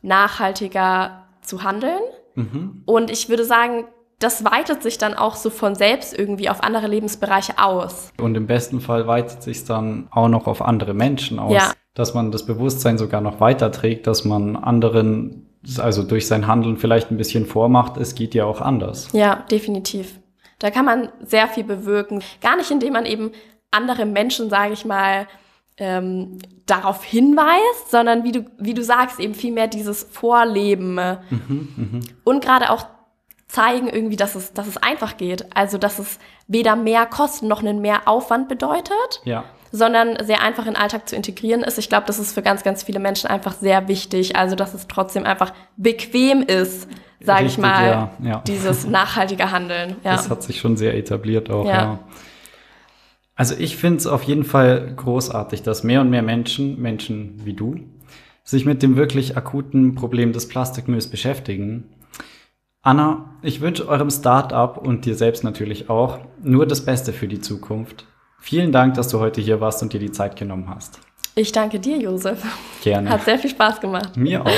nachhaltiger 0.00 1.26
zu 1.40 1.64
handeln. 1.64 2.00
Mhm. 2.36 2.82
Und 2.86 3.10
ich 3.10 3.28
würde 3.28 3.44
sagen, 3.44 3.86
das 4.20 4.44
weitet 4.44 4.82
sich 4.82 4.98
dann 4.98 5.14
auch 5.14 5.34
so 5.34 5.50
von 5.50 5.74
selbst 5.74 6.16
irgendwie 6.16 6.48
auf 6.48 6.62
andere 6.62 6.86
Lebensbereiche 6.86 7.58
aus. 7.58 8.12
Und 8.20 8.36
im 8.36 8.46
besten 8.46 8.80
Fall 8.80 9.06
weitet 9.06 9.42
sich 9.42 9.64
dann 9.64 10.06
auch 10.10 10.28
noch 10.28 10.46
auf 10.46 10.62
andere 10.62 10.94
Menschen 10.94 11.38
aus. 11.38 11.52
Ja. 11.52 11.72
Dass 11.94 12.14
man 12.14 12.30
das 12.30 12.46
Bewusstsein 12.46 12.98
sogar 12.98 13.20
noch 13.20 13.40
weiterträgt, 13.40 14.06
dass 14.06 14.24
man 14.24 14.54
anderen, 14.56 15.50
also 15.78 16.02
durch 16.02 16.28
sein 16.28 16.46
Handeln 16.46 16.76
vielleicht 16.76 17.10
ein 17.10 17.16
bisschen 17.16 17.46
vormacht, 17.46 17.96
es 17.96 18.14
geht 18.14 18.34
ja 18.34 18.44
auch 18.44 18.60
anders. 18.60 19.08
Ja, 19.12 19.44
definitiv. 19.50 20.20
Da 20.60 20.70
kann 20.70 20.84
man 20.84 21.08
sehr 21.22 21.48
viel 21.48 21.64
bewirken. 21.64 22.22
Gar 22.40 22.56
nicht, 22.56 22.70
indem 22.70 22.92
man 22.92 23.06
eben 23.06 23.32
andere 23.70 24.06
Menschen, 24.06 24.50
sage 24.50 24.72
ich 24.72 24.84
mal, 24.84 25.26
ähm, 25.78 26.38
darauf 26.66 27.04
hinweist, 27.04 27.90
sondern 27.90 28.24
wie 28.24 28.32
du, 28.32 28.44
wie 28.58 28.74
du 28.74 28.82
sagst, 28.82 29.20
eben 29.20 29.34
viel 29.34 29.52
mehr 29.52 29.68
dieses 29.68 30.04
Vorleben 30.04 30.94
mhm, 30.94 31.68
mh. 31.76 32.00
und 32.24 32.44
gerade 32.44 32.70
auch 32.70 32.86
zeigen 33.48 33.88
irgendwie, 33.88 34.16
dass 34.16 34.34
es, 34.34 34.52
dass 34.52 34.66
es 34.66 34.76
einfach 34.76 35.16
geht. 35.16 35.46
Also, 35.56 35.78
dass 35.78 35.98
es 35.98 36.18
weder 36.48 36.76
mehr 36.76 37.06
Kosten 37.06 37.46
noch 37.46 37.60
einen 37.60 37.80
mehr 37.80 38.08
Aufwand 38.08 38.48
bedeutet, 38.48 39.22
ja. 39.24 39.44
sondern 39.70 40.24
sehr 40.24 40.42
einfach 40.42 40.66
in 40.66 40.74
den 40.74 40.82
Alltag 40.82 41.08
zu 41.08 41.14
integrieren 41.14 41.62
ist. 41.62 41.78
Ich 41.78 41.88
glaube, 41.88 42.06
das 42.06 42.18
ist 42.18 42.32
für 42.32 42.42
ganz, 42.42 42.64
ganz 42.64 42.82
viele 42.82 42.98
Menschen 42.98 43.30
einfach 43.30 43.54
sehr 43.54 43.86
wichtig. 43.88 44.36
Also, 44.36 44.56
dass 44.56 44.74
es 44.74 44.88
trotzdem 44.88 45.24
einfach 45.24 45.52
bequem 45.76 46.42
ist, 46.42 46.88
sage 47.20 47.46
ich 47.46 47.56
mal, 47.56 47.86
ja, 47.86 48.10
ja. 48.22 48.42
dieses 48.46 48.86
nachhaltige 48.86 49.50
Handeln. 49.50 49.96
Ja. 50.04 50.12
Das 50.12 50.30
hat 50.30 50.42
sich 50.42 50.60
schon 50.60 50.76
sehr 50.76 50.94
etabliert 50.94 51.50
auch, 51.50 51.66
ja. 51.66 51.98
Also 53.36 53.54
ich 53.56 53.76
finde 53.76 53.98
es 53.98 54.06
auf 54.06 54.22
jeden 54.22 54.44
Fall 54.44 54.94
großartig, 54.96 55.62
dass 55.62 55.84
mehr 55.84 56.00
und 56.00 56.10
mehr 56.10 56.22
Menschen, 56.22 56.80
Menschen 56.80 57.44
wie 57.44 57.52
du, 57.52 57.76
sich 58.42 58.64
mit 58.64 58.82
dem 58.82 58.96
wirklich 58.96 59.36
akuten 59.36 59.94
Problem 59.94 60.32
des 60.32 60.48
Plastikmülls 60.48 61.08
beschäftigen. 61.08 61.84
Anna, 62.80 63.36
ich 63.42 63.60
wünsche 63.60 63.88
eurem 63.88 64.10
Startup 64.10 64.78
und 64.78 65.04
dir 65.04 65.16
selbst 65.16 65.44
natürlich 65.44 65.90
auch 65.90 66.20
nur 66.42 66.66
das 66.66 66.84
Beste 66.84 67.12
für 67.12 67.28
die 67.28 67.40
Zukunft. 67.40 68.06
Vielen 68.40 68.72
Dank, 68.72 68.94
dass 68.94 69.08
du 69.08 69.18
heute 69.20 69.40
hier 69.40 69.60
warst 69.60 69.82
und 69.82 69.92
dir 69.92 70.00
die 70.00 70.12
Zeit 70.12 70.36
genommen 70.36 70.70
hast. 70.72 71.00
Ich 71.34 71.52
danke 71.52 71.78
dir, 71.78 71.98
Josef. 71.98 72.42
Gerne. 72.82 73.10
Hat 73.10 73.24
sehr 73.24 73.38
viel 73.38 73.50
Spaß 73.50 73.80
gemacht. 73.80 74.16
Mir 74.16 74.46
auch. 74.46 74.50